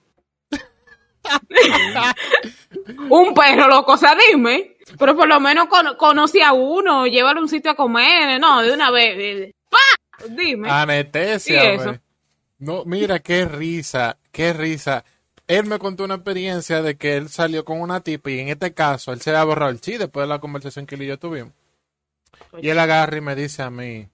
un 3.09 3.33
perro, 3.33 3.67
loco, 3.67 3.93
o 3.93 3.97
sea, 3.97 4.15
dime. 4.31 4.77
Pero 4.97 5.15
por 5.15 5.27
lo 5.27 5.39
menos 5.39 5.67
cono- 5.67 5.97
conoce 5.97 6.41
a 6.43 6.53
uno, 6.53 7.05
llévalo 7.07 7.39
a 7.39 7.43
un 7.43 7.49
sitio 7.49 7.71
a 7.71 7.75
comer, 7.75 8.39
no, 8.39 8.61
de 8.61 8.71
una 8.73 8.91
vez. 8.91 9.53
¡Pa! 9.69 10.27
Dime. 10.29 10.69
Anestesia. 10.69 12.01
No, 12.59 12.85
mira 12.85 13.19
qué 13.19 13.45
risa, 13.45 14.17
qué 14.31 14.53
risa. 14.53 15.03
Él 15.47 15.65
me 15.65 15.79
contó 15.79 16.03
una 16.05 16.15
experiencia 16.15 16.81
de 16.81 16.97
que 16.97 17.15
él 17.17 17.29
salió 17.29 17.63
con 17.63 17.79
una 17.79 18.01
tipa 18.01 18.31
y 18.31 18.39
en 18.39 18.49
este 18.49 18.73
caso 18.73 19.13
él 19.13 19.21
se 19.21 19.29
había 19.29 19.43
borrado 19.45 19.71
el 19.71 19.79
chi 19.79 19.97
después 19.97 20.23
de 20.25 20.27
la 20.27 20.39
conversación 20.39 20.85
que 20.85 20.95
él 20.95 21.03
y 21.03 21.07
yo 21.07 21.19
tuvimos. 21.19 21.53
Y 22.61 22.69
él 22.69 22.79
agarra 22.79 23.17
y 23.17 23.21
me 23.21 23.35
dice 23.35 23.61
a 23.63 23.69
mí, 23.69 24.09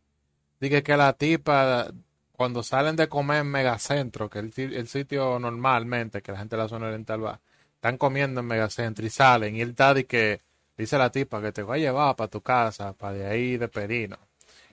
dije 0.59 0.83
que 0.83 0.97
la 0.97 1.13
tipa 1.13 1.89
cuando 2.33 2.63
salen 2.63 2.95
de 2.95 3.09
comer 3.09 3.41
en 3.41 3.47
Megacentro, 3.51 4.29
que 4.29 4.39
es 4.39 4.45
el, 4.45 4.53
ti- 4.53 4.75
el 4.75 4.87
sitio 4.87 5.39
normalmente 5.39 6.21
que 6.21 6.31
la 6.31 6.39
gente 6.39 6.55
de 6.55 6.63
la 6.63 6.69
zona 6.69 6.87
oriental 6.87 7.23
va, 7.25 7.41
están 7.75 7.97
comiendo 7.97 8.41
en 8.41 8.47
Megacentro 8.47 9.05
y 9.05 9.09
salen 9.09 9.55
y 9.55 9.61
él 9.61 9.71
está 9.71 9.93
de 9.93 10.05
que 10.07 10.41
dice 10.77 10.97
la 10.97 11.11
tipa 11.11 11.41
que 11.41 11.51
te 11.51 11.63
voy 11.63 11.79
a 11.79 11.81
llevar 11.81 12.15
para 12.15 12.29
tu 12.29 12.41
casa, 12.41 12.93
para 12.93 13.13
de 13.15 13.27
ahí 13.27 13.57
de 13.57 13.67
Perino. 13.69 14.17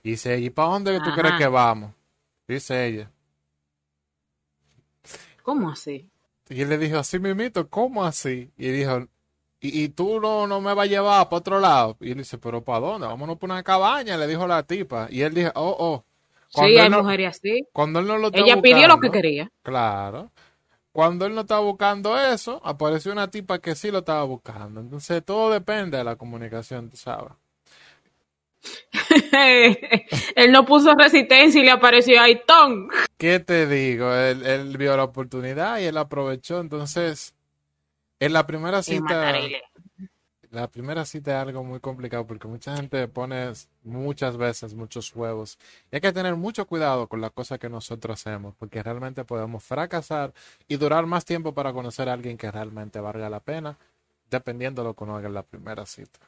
Y 0.03 0.11
dice, 0.11 0.39
¿y 0.39 0.49
para 0.49 0.69
dónde 0.69 1.01
tú 1.01 1.11
Ajá. 1.11 1.13
crees 1.13 1.35
que 1.35 1.47
vamos? 1.47 1.93
Dice 2.47 2.87
ella. 2.87 3.11
¿Cómo 5.43 5.69
así? 5.69 6.09
Y 6.49 6.61
él 6.61 6.69
le 6.69 6.77
dijo, 6.77 6.97
así 6.97 7.17
mismito, 7.19 7.69
¿cómo 7.69 8.03
así? 8.05 8.51
Y 8.57 8.69
dijo, 8.71 9.07
¿y, 9.61 9.83
y 9.83 9.89
tú 9.89 10.19
no, 10.19 10.47
no 10.47 10.59
me 10.61 10.73
vas 10.73 10.85
a 10.85 10.89
llevar 10.89 11.29
para 11.29 11.37
otro 11.39 11.59
lado? 11.61 11.97
Y 12.01 12.11
él 12.11 12.17
dice, 12.19 12.37
¿pero 12.39 12.63
para 12.63 12.79
dónde? 12.81 13.07
Vámonos 13.07 13.37
por 13.37 13.49
una 13.49 13.63
cabaña, 13.63 14.17
le 14.17 14.27
dijo 14.27 14.47
la 14.47 14.63
tipa. 14.63 15.07
Y 15.09 15.21
él 15.21 15.33
dijo, 15.33 15.51
oh, 15.55 15.75
oh. 15.79 16.05
Cuando 16.53 16.73
Sí, 16.73 16.79
hay 16.79 16.89
no- 16.89 17.03
mujeres 17.03 17.27
así. 17.37 17.65
Cuando 17.71 17.99
él 17.99 18.07
no 18.07 18.17
lo 18.17 18.29
Ella 18.33 18.61
pidió 18.61 18.87
lo 18.89 18.99
que 18.99 19.09
quería. 19.11 19.49
Claro. 19.63 20.31
Cuando 20.91 21.25
él 21.25 21.33
no 21.35 21.41
estaba 21.41 21.61
buscando 21.61 22.19
eso, 22.19 22.61
apareció 22.65 23.13
una 23.13 23.29
tipa 23.31 23.59
que 23.59 23.75
sí 23.75 23.91
lo 23.91 23.99
estaba 23.99 24.23
buscando. 24.23 24.81
Entonces 24.81 25.23
todo 25.23 25.51
depende 25.51 25.97
de 25.97 26.03
la 26.03 26.17
comunicación, 26.17 26.89
tú 26.89 26.97
sabes. 26.97 27.31
Él 30.35 30.51
no 30.51 30.65
puso 30.65 30.93
resistencia 30.95 31.61
y 31.61 31.65
le 31.65 31.71
apareció 31.71 32.21
ahí, 32.21 32.41
¡ton! 32.45 32.89
¿Qué 33.17 33.39
te 33.39 33.67
digo? 33.67 34.13
Él, 34.13 34.45
él 34.45 34.77
vio 34.77 34.95
la 34.97 35.05
oportunidad 35.05 35.79
y 35.79 35.85
él 35.85 35.97
aprovechó. 35.97 36.59
Entonces, 36.59 37.33
en 38.21 38.33
la 38.33 38.45
primera 38.45 38.83
cita, 38.83 39.33
la 40.51 40.67
primera 40.67 41.05
cita 41.05 41.31
es 41.31 41.47
algo 41.47 41.63
muy 41.63 41.79
complicado 41.79 42.27
porque 42.27 42.47
mucha 42.47 42.75
gente 42.75 43.07
pone 43.07 43.51
muchas 43.83 44.37
veces 44.37 44.75
muchos 44.75 45.15
huevos. 45.15 45.57
Y 45.91 45.95
hay 45.95 46.01
que 46.01 46.13
tener 46.13 46.35
mucho 46.35 46.67
cuidado 46.67 47.07
con 47.07 47.19
las 47.19 47.31
cosas 47.31 47.57
que 47.57 47.67
nosotros 47.67 48.19
hacemos 48.19 48.53
porque 48.59 48.83
realmente 48.83 49.25
podemos 49.25 49.63
fracasar 49.63 50.33
y 50.67 50.77
durar 50.77 51.07
más 51.07 51.25
tiempo 51.25 51.53
para 51.53 51.73
conocer 51.73 52.09
a 52.09 52.13
alguien 52.13 52.37
que 52.37 52.51
realmente 52.51 52.99
valga 52.99 53.27
la 53.27 53.39
pena, 53.39 53.75
dependiendo 54.29 54.83
de 54.83 54.89
lo 54.89 54.93
que 54.93 55.03
uno 55.03 55.15
haga 55.15 55.27
en 55.27 55.33
la 55.33 55.43
primera 55.43 55.85
cita. 55.87 56.19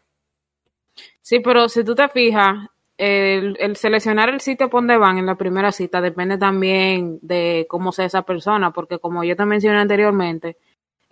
Sí, 1.22 1.42
pero 1.42 1.70
si 1.70 1.84
tú 1.84 1.94
te 1.94 2.10
fijas, 2.10 2.70
el, 2.98 3.56
el 3.60 3.76
seleccionar 3.76 4.30
el 4.30 4.42
sitio 4.42 4.68
por 4.68 4.82
donde 4.82 4.98
van 4.98 5.20
en 5.20 5.28
la 5.28 5.36
primera 5.36 5.72
cita 5.72 6.02
depende 6.02 6.40
también 6.40 7.20
de 7.22 7.68
cómo 7.70 7.92
sea 7.92 8.06
esa 8.06 8.24
persona, 8.24 8.72
porque 8.72 8.98
como 8.98 9.24
yo 9.24 9.36
te 9.36 9.46
mencioné 9.46 9.80
anteriormente, 9.80 10.58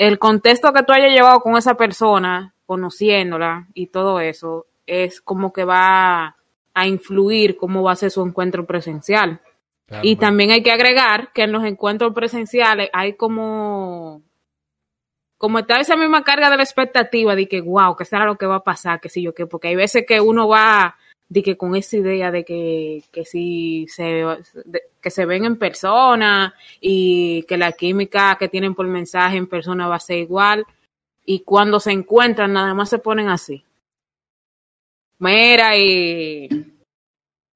el 0.01 0.17
contexto 0.17 0.73
que 0.73 0.81
tú 0.81 0.93
hayas 0.93 1.11
llevado 1.11 1.41
con 1.41 1.57
esa 1.57 1.75
persona, 1.75 2.55
conociéndola 2.65 3.67
y 3.75 3.87
todo 3.87 4.19
eso, 4.19 4.65
es 4.87 5.21
como 5.21 5.53
que 5.53 5.63
va 5.63 6.37
a 6.73 6.87
influir 6.87 7.55
cómo 7.55 7.83
va 7.83 7.91
a 7.91 7.95
ser 7.95 8.09
su 8.09 8.23
encuentro 8.23 8.65
presencial. 8.65 9.41
Y 9.87 9.91
Realmente. 9.91 10.19
también 10.19 10.51
hay 10.51 10.63
que 10.63 10.71
agregar 10.71 11.31
que 11.33 11.43
en 11.43 11.51
los 11.51 11.63
encuentros 11.65 12.15
presenciales 12.15 12.89
hay 12.93 13.13
como, 13.13 14.23
como 15.37 15.59
está 15.59 15.79
esa 15.79 15.95
misma 15.95 16.23
carga 16.23 16.49
de 16.49 16.57
la 16.57 16.63
expectativa 16.63 17.35
de 17.35 17.47
que, 17.47 17.61
wow, 17.61 17.95
que 17.95 18.05
será 18.05 18.25
lo 18.25 18.39
que 18.39 18.47
va 18.47 18.55
a 18.55 18.63
pasar, 18.63 19.01
que 19.01 19.09
sí 19.09 19.21
yo 19.21 19.35
qué, 19.35 19.45
porque 19.45 19.67
hay 19.67 19.75
veces 19.75 20.05
que 20.07 20.19
uno 20.19 20.47
va 20.47 20.95
de 21.31 21.43
que 21.43 21.55
con 21.55 21.77
esa 21.77 21.95
idea 21.95 22.29
de 22.29 22.43
que, 22.43 23.05
que 23.09 23.23
si 23.23 23.87
se, 23.87 24.25
que 24.99 25.09
se 25.09 25.25
ven 25.25 25.45
en 25.45 25.57
persona 25.57 26.53
y 26.81 27.43
que 27.43 27.57
la 27.57 27.71
química 27.71 28.35
que 28.37 28.49
tienen 28.49 28.75
por 28.75 28.85
mensaje 28.85 29.37
en 29.37 29.47
persona 29.47 29.87
va 29.87 29.95
a 29.95 30.01
ser 30.01 30.17
igual 30.17 30.65
y 31.25 31.39
cuando 31.45 31.79
se 31.79 31.93
encuentran 31.93 32.51
nada 32.51 32.73
más 32.73 32.89
se 32.89 32.99
ponen 32.99 33.29
así. 33.29 33.63
Mira, 35.19 35.77
y. 35.77 36.49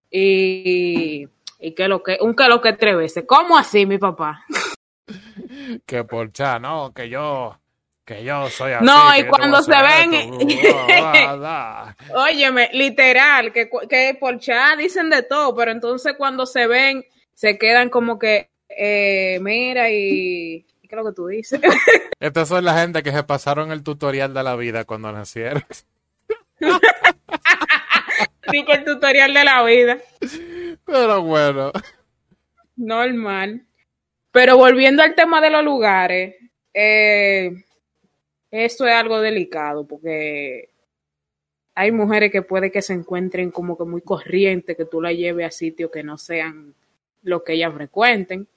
Y. 0.10 1.28
Y 1.60 1.72
que 1.76 1.88
lo 1.90 2.02
que. 2.02 2.18
Un 2.22 2.34
que 2.34 2.48
lo 2.48 2.62
que 2.62 2.74
tres 2.74 2.96
veces. 2.96 3.26
¿Cómo 3.28 3.58
así, 3.58 3.86
mi 3.86 3.98
papá? 3.98 4.46
Que 5.86 6.06
por 6.06 6.32
cha, 6.32 6.60
no, 6.60 6.94
que 6.94 7.10
yo. 7.10 7.60
Que 8.06 8.24
yo 8.24 8.48
soy 8.50 8.74
así. 8.74 8.86
No, 8.86 9.18
y 9.18 9.26
cuando 9.26 9.64
se 9.64 9.72
ven- 9.72 10.38
bla. 11.40 11.98
Óyeme, 12.14 12.70
literal, 12.74 13.52
que, 13.52 13.68
que 13.90 14.16
por 14.20 14.40
chat 14.40 14.78
dicen 14.78 15.10
de 15.10 15.24
todo, 15.24 15.56
pero 15.56 15.72
entonces 15.72 16.14
cuando 16.16 16.46
se 16.46 16.68
ven, 16.68 17.04
se 17.34 17.58
quedan 17.58 17.90
como 17.90 18.20
que. 18.20 18.52
Eh, 18.70 19.40
mira, 19.42 19.90
y. 19.90 20.66
¿y 20.82 20.88
¿Qué 20.88 20.96
es 20.96 21.04
lo 21.04 21.06
que 21.06 21.16
tú 21.16 21.28
dices? 21.28 21.60
Estas 22.20 22.48
son 22.48 22.64
la 22.64 22.80
gente 22.80 23.02
que 23.02 23.12
se 23.12 23.24
pasaron 23.24 23.72
el 23.72 23.82
tutorial 23.82 24.36
de 24.36 24.44
la 24.44 24.56
vida 24.56 24.86
cuando 24.86 25.12
nacieron. 25.12 25.66
Digo 28.52 28.72
el 28.72 28.86
tutorial 28.86 29.34
de 29.34 29.44
la 29.44 29.64
vida. 29.64 29.98
Pero 30.86 31.24
bueno. 31.24 31.72
Normal. 32.76 33.66
Pero 34.32 34.58
volviendo 34.58 35.02
al 35.02 35.16
tema 35.16 35.42
de 35.42 35.50
los 35.50 35.64
lugares, 35.64 36.36
eh, 36.74 37.52
esto 38.64 38.88
es 38.88 38.94
algo 38.94 39.20
delicado 39.20 39.86
porque 39.86 40.70
hay 41.76 41.92
mujeres 41.92 42.32
que 42.32 42.42
puede 42.42 42.72
que 42.72 42.82
se 42.82 42.94
encuentren 42.94 43.52
como 43.52 43.78
que 43.78 43.84
muy 43.84 44.02
corrientes, 44.02 44.78
que 44.78 44.86
tú 44.86 45.02
la 45.02 45.12
lleves 45.12 45.48
a 45.48 45.52
sitios 45.52 45.92
que 45.92 46.04
no 46.04 46.18
sean 46.18 46.74
lo 47.24 47.44
que 47.44 47.54
ellas 47.54 47.74
frecuenten. 47.74 48.48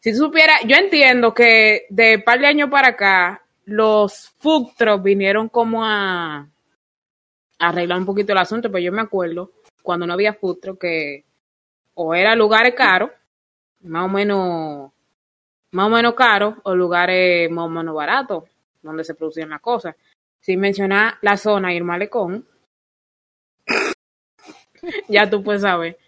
Si 0.00 0.12
tú 0.12 0.18
supieras, 0.18 0.62
yo 0.66 0.76
entiendo 0.76 1.34
que 1.34 1.86
de 1.90 2.18
par 2.18 2.40
de 2.40 2.46
años 2.46 2.70
para 2.70 2.88
acá, 2.88 3.42
los 3.66 4.30
food 4.38 4.70
trucks 4.76 5.02
vinieron 5.02 5.48
como 5.48 5.84
a, 5.84 6.48
arreglar 7.58 7.98
un 7.98 8.06
poquito 8.06 8.32
el 8.32 8.38
asunto, 8.38 8.70
pero 8.72 8.82
yo 8.82 8.90
me 8.90 9.02
acuerdo 9.02 9.52
cuando 9.82 10.06
no 10.06 10.14
había 10.14 10.32
food 10.32 10.78
que 10.80 11.24
o 11.94 12.14
era 12.14 12.34
lugares 12.34 12.74
caros, 12.74 13.10
más 13.82 14.06
o 14.06 14.08
menos 14.08 14.92
más 15.72 15.86
o 15.86 15.90
menos 15.90 16.14
caros 16.14 16.54
o 16.64 16.74
lugares 16.74 17.50
más 17.50 17.66
o 17.66 17.68
menos 17.68 17.94
baratos 17.94 18.44
donde 18.82 19.04
se 19.04 19.14
producían 19.14 19.50
las 19.50 19.60
cosas. 19.60 19.96
Sin 20.40 20.60
mencionar 20.60 21.14
la 21.22 21.36
zona 21.36 21.72
y 21.72 21.76
el 21.76 21.84
malecón, 21.84 22.46
ya 25.08 25.30
tú 25.30 25.42
puedes 25.42 25.62
saber. 25.62 25.98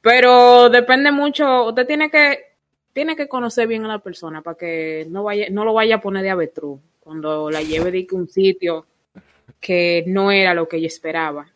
Pero 0.00 0.68
depende 0.68 1.12
mucho, 1.12 1.66
usted 1.66 1.86
tiene 1.86 2.10
que 2.10 2.48
tiene 2.92 3.14
que 3.14 3.28
conocer 3.28 3.68
bien 3.68 3.84
a 3.84 3.88
la 3.88 3.98
persona 4.00 4.42
para 4.42 4.56
que 4.56 5.06
no 5.08 5.22
vaya 5.22 5.48
no 5.50 5.64
lo 5.64 5.72
vaya 5.72 5.96
a 5.96 6.00
poner 6.00 6.22
de 6.22 6.30
avetruz 6.30 6.80
cuando 6.98 7.50
la 7.50 7.62
lleve 7.62 7.92
de 7.92 8.06
que 8.06 8.14
un 8.16 8.28
sitio 8.28 8.86
que 9.60 10.04
no 10.06 10.30
era 10.30 10.54
lo 10.54 10.68
que 10.68 10.76
ella 10.78 10.88
esperaba. 10.88 11.48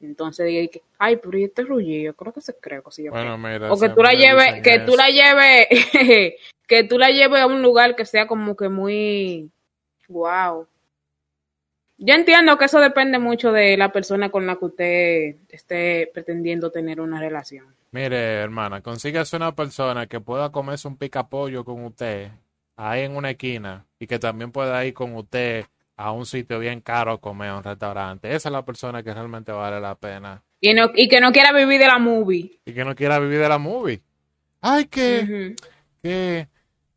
Entonces 0.00 0.68
que, 0.70 0.82
ay, 0.98 1.16
pero 1.16 1.38
¿y 1.38 1.44
este 1.44 1.62
rullido? 1.62 2.14
Creo 2.14 2.32
que 2.32 2.40
se 2.40 2.54
cree 2.56 2.82
cosilla. 2.82 3.10
Bueno, 3.10 3.38
mira. 3.38 3.72
O 3.72 3.78
que 3.78 3.88
tú 3.88 4.02
la 4.02 4.12
lleves, 4.12 4.62
que 4.62 4.80
tú 4.80 4.94
la 4.96 5.08
lleves, 5.08 6.36
que 6.66 6.84
tú 6.84 6.98
la 6.98 7.10
lleves 7.10 7.40
a 7.40 7.46
un 7.46 7.62
lugar 7.62 7.96
que 7.96 8.04
sea 8.04 8.26
como 8.26 8.56
que 8.56 8.68
muy 8.68 9.50
wow. 10.08 10.66
Yo 11.96 12.14
entiendo 12.14 12.58
que 12.58 12.64
eso 12.64 12.80
depende 12.80 13.18
mucho 13.18 13.52
de 13.52 13.76
la 13.76 13.92
persona 13.92 14.30
con 14.30 14.46
la 14.46 14.56
que 14.56 14.64
usted 14.64 15.36
esté 15.48 16.10
pretendiendo 16.12 16.70
tener 16.70 17.00
una 17.00 17.20
relación. 17.20 17.74
Mire, 17.92 18.16
hermana, 18.16 18.80
consígase 18.80 19.36
una 19.36 19.54
persona 19.54 20.06
que 20.06 20.20
pueda 20.20 20.50
comerse 20.50 20.88
un 20.88 20.96
picapollo 20.96 21.64
con 21.64 21.84
usted 21.84 22.30
ahí 22.76 23.02
en 23.02 23.14
una 23.16 23.30
esquina 23.30 23.86
y 24.00 24.06
que 24.08 24.18
también 24.18 24.50
pueda 24.50 24.84
ir 24.84 24.94
con 24.94 25.14
usted 25.14 25.66
a 25.96 26.10
un 26.10 26.26
sitio 26.26 26.58
bien 26.58 26.80
caro 26.80 27.12
a 27.12 27.20
comer, 27.20 27.50
a 27.50 27.58
un 27.58 27.62
restaurante. 27.62 28.34
Esa 28.34 28.48
es 28.48 28.52
la 28.52 28.64
persona 28.64 29.02
que 29.02 29.14
realmente 29.14 29.52
vale 29.52 29.80
la 29.80 29.94
pena. 29.94 30.42
Y, 30.60 30.74
no, 30.74 30.90
y 30.94 31.08
que 31.08 31.20
no 31.20 31.30
quiera 31.30 31.52
vivir 31.52 31.78
de 31.78 31.86
la 31.86 31.98
movie. 31.98 32.58
Y 32.64 32.72
que 32.72 32.84
no 32.84 32.96
quiera 32.96 33.20
vivir 33.20 33.38
de 33.38 33.48
la 33.48 33.58
movie. 33.58 34.02
Ay, 34.60 34.86
que, 34.86 35.20
Ujú. 35.22 35.68
que, 36.02 36.48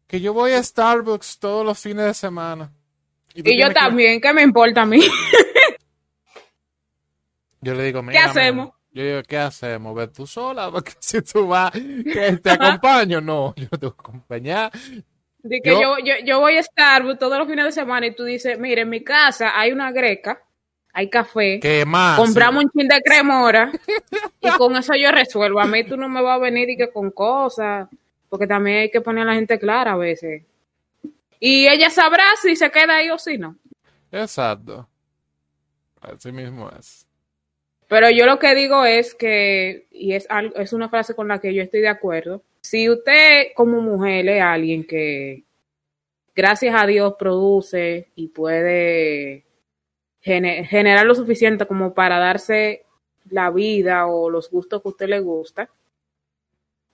que 0.08 0.22
yo 0.22 0.34
voy 0.34 0.54
a 0.54 0.64
Starbucks 0.64 1.38
todos 1.40 1.66
los 1.66 1.78
fines 1.80 2.06
de 2.06 2.14
semana. 2.14 2.72
Y 3.34 3.40
yo 3.40 3.44
tienes 3.44 3.68
que- 3.70 3.74
también, 3.74 4.22
¿qué 4.22 4.34
me 4.34 4.42
importa 4.42 4.82
a 4.82 4.86
mí? 4.86 5.00
Yo 7.62 7.74
le 7.74 7.84
digo, 7.84 8.02
mira, 8.04 8.26
hacemos? 8.26 8.68
mijo, 8.68 8.78
Yo 8.92 9.04
digo, 9.04 9.22
¿qué 9.28 9.38
hacemos? 9.38 9.96
¿Ves 9.96 10.14
tú 10.14 10.28
sola? 10.28 10.70
Porque 10.72 10.94
si 11.00 11.22
tú 11.22 11.48
vas, 11.48 11.72
que 11.72 12.40
te 12.42 12.52
acompaño. 12.52 13.20
No, 13.22 13.54
yo 13.58 13.68
te 13.70 13.88
voy 13.88 13.96
a 13.98 14.02
acompañar. 14.02 14.72
De 15.40 15.62
que 15.62 15.70
Yo- 15.72 15.82
yo, 15.82 15.98
yo, 16.00 16.14
yo 16.26 16.40
voy 16.40 16.58
a 16.58 16.64
Starbucks 16.64 17.20
todos 17.20 17.38
los 17.38 17.48
fines 17.48 17.66
de 17.66 17.72
semana 17.72 18.08
y 18.08 18.16
tú 18.16 18.24
dices, 18.24 18.60
mire, 18.60 18.82
en 18.82 18.90
mi 18.90 19.04
casa 19.04 19.60
hay 19.60 19.72
una 19.72 19.92
greca, 19.92 20.42
hay 20.94 21.10
café, 21.10 21.60
¿Qué 21.60 21.86
más? 21.86 22.18
compramos 22.20 22.64
un 22.66 22.72
chin 22.72 22.88
de 22.88 23.02
cremora 23.02 23.72
y 24.42 24.50
con 24.52 24.76
eso 24.76 24.94
yo 24.96 25.12
resuelvo. 25.12 25.60
A 25.60 25.66
mí 25.66 25.84
tú 25.84 25.96
no 25.98 26.10
me 26.10 26.22
vas 26.22 26.36
a 26.36 26.40
venir 26.40 26.70
y 26.70 26.78
que 26.78 26.92
con 26.92 27.12
cosas, 27.12 27.88
porque 28.30 28.48
también 28.48 28.78
hay 28.78 28.92
que 28.92 29.02
poner 29.02 29.24
a 29.24 29.32
la 29.32 29.36
gente 29.36 29.60
clara 29.60 29.94
a 29.94 29.98
veces. 29.98 30.44
Y 31.40 31.68
ella 31.68 31.90
sabrá 31.90 32.26
si 32.42 32.56
se 32.56 32.70
queda 32.72 32.98
ahí 32.98 33.10
o 33.10 33.18
si 33.18 33.38
no. 33.38 33.56
Exacto. 34.12 34.88
Así 36.02 36.32
mismo 36.32 36.70
es. 36.78 37.06
Pero 37.88 38.10
yo 38.10 38.26
lo 38.26 38.38
que 38.40 38.54
digo 38.54 38.86
es 38.86 39.16
que, 39.16 39.88
y 39.92 40.14
es, 40.14 40.26
algo, 40.30 40.56
es 40.58 40.74
una 40.74 40.90
frase 40.90 41.16
con 41.16 41.28
la 41.28 41.40
que 41.40 41.54
yo 41.54 41.64
estoy 41.64 41.82
de 41.82 41.88
acuerdo, 41.88 42.44
si 42.60 42.90
usted 42.90 43.54
como 43.56 43.82
mujer 43.82 44.28
es 44.28 44.42
alguien 44.42 44.86
que, 44.86 45.44
gracias 46.36 46.76
a 46.78 46.86
Dios, 46.86 47.14
produce 47.18 48.10
y 48.16 48.28
puede 48.28 49.46
gene- 50.22 50.66
generar 50.66 51.06
lo 51.06 51.16
suficiente 51.16 51.66
como 51.66 51.94
para 51.94 52.20
darse 52.20 52.84
la 53.30 53.52
vida 53.52 54.08
o 54.08 54.30
los 54.30 54.50
gustos 54.52 54.82
que 54.82 54.90
a 54.90 54.92
usted 54.92 55.08
le 55.08 55.20
gusta, 55.22 55.70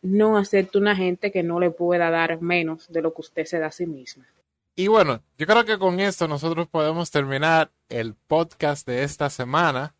no 0.04 0.38
acepte 0.38 0.78
una 0.78 0.96
gente 0.96 1.32
que 1.32 1.42
no 1.42 1.60
le 1.60 1.72
pueda 1.72 2.12
dar 2.12 2.42
menos 2.42 2.92
de 2.92 3.02
lo 3.02 3.14
que 3.14 3.22
usted 3.22 3.46
se 3.46 3.58
da 3.58 3.68
a 3.68 3.72
sí 3.72 3.88
misma. 3.88 4.26
Y 4.76 4.88
bueno, 4.88 5.22
yo 5.38 5.48
creo 5.48 5.66
que 5.66 5.80
con 5.80 6.00
esto 6.00 6.28
nosotros 6.28 6.68
podemos 6.68 7.10
terminar 7.10 7.72
el 7.90 8.14
podcast 8.14 8.86
de 8.86 9.04
esta 9.04 9.30
semana. 9.30 9.94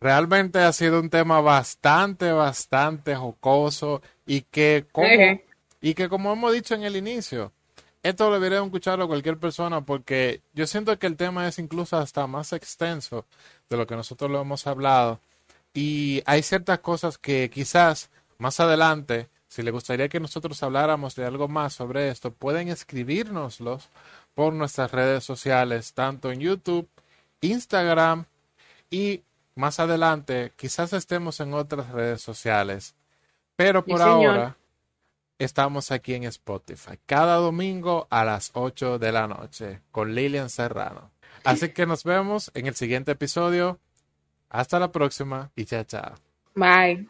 Realmente 0.00 0.58
ha 0.58 0.72
sido 0.72 1.00
un 1.00 1.08
tema 1.08 1.40
bastante, 1.40 2.32
bastante 2.32 3.14
jocoso 3.14 4.02
y 4.26 4.42
que 4.42 4.86
como, 4.90 5.08
y 5.80 5.94
que 5.94 6.08
como 6.08 6.32
hemos 6.32 6.52
dicho 6.52 6.74
en 6.74 6.82
el 6.82 6.96
inicio, 6.96 7.52
esto 8.02 8.28
lo 8.28 8.34
debería 8.34 8.62
escucharlo 8.62 9.08
cualquier 9.08 9.38
persona 9.38 9.82
porque 9.82 10.42
yo 10.52 10.66
siento 10.66 10.98
que 10.98 11.06
el 11.06 11.16
tema 11.16 11.46
es 11.46 11.58
incluso 11.58 11.96
hasta 11.96 12.26
más 12.26 12.52
extenso 12.52 13.24
de 13.70 13.76
lo 13.76 13.86
que 13.86 13.96
nosotros 13.96 14.30
lo 14.30 14.40
hemos 14.40 14.66
hablado 14.66 15.20
y 15.72 16.22
hay 16.26 16.42
ciertas 16.42 16.80
cosas 16.80 17.18
que 17.18 17.50
quizás 17.50 18.10
más 18.38 18.60
adelante, 18.60 19.28
si 19.54 19.62
le 19.62 19.70
gustaría 19.70 20.08
que 20.08 20.18
nosotros 20.18 20.60
habláramos 20.64 21.14
de 21.14 21.24
algo 21.24 21.46
más 21.46 21.74
sobre 21.74 22.08
esto, 22.08 22.32
pueden 22.32 22.66
escribírnoslos 22.66 23.88
por 24.34 24.52
nuestras 24.52 24.90
redes 24.90 25.22
sociales, 25.22 25.92
tanto 25.92 26.32
en 26.32 26.40
YouTube, 26.40 26.88
Instagram 27.40 28.24
y 28.90 29.22
más 29.54 29.78
adelante 29.78 30.52
quizás 30.56 30.92
estemos 30.92 31.38
en 31.38 31.54
otras 31.54 31.88
redes 31.90 32.20
sociales. 32.20 32.96
Pero 33.54 33.84
por 33.84 34.02
ahora 34.02 34.56
estamos 35.38 35.92
aquí 35.92 36.14
en 36.14 36.24
Spotify, 36.24 36.98
cada 37.06 37.36
domingo 37.36 38.08
a 38.10 38.24
las 38.24 38.50
8 38.54 38.98
de 38.98 39.12
la 39.12 39.28
noche 39.28 39.82
con 39.92 40.16
Lilian 40.16 40.50
Serrano. 40.50 41.12
Así 41.44 41.68
que 41.68 41.86
nos 41.86 42.02
vemos 42.02 42.50
en 42.54 42.66
el 42.66 42.74
siguiente 42.74 43.12
episodio. 43.12 43.78
Hasta 44.50 44.80
la 44.80 44.90
próxima 44.90 45.52
y 45.54 45.64
chao, 45.64 45.84
chao. 45.84 46.14
Bye. 46.56 47.08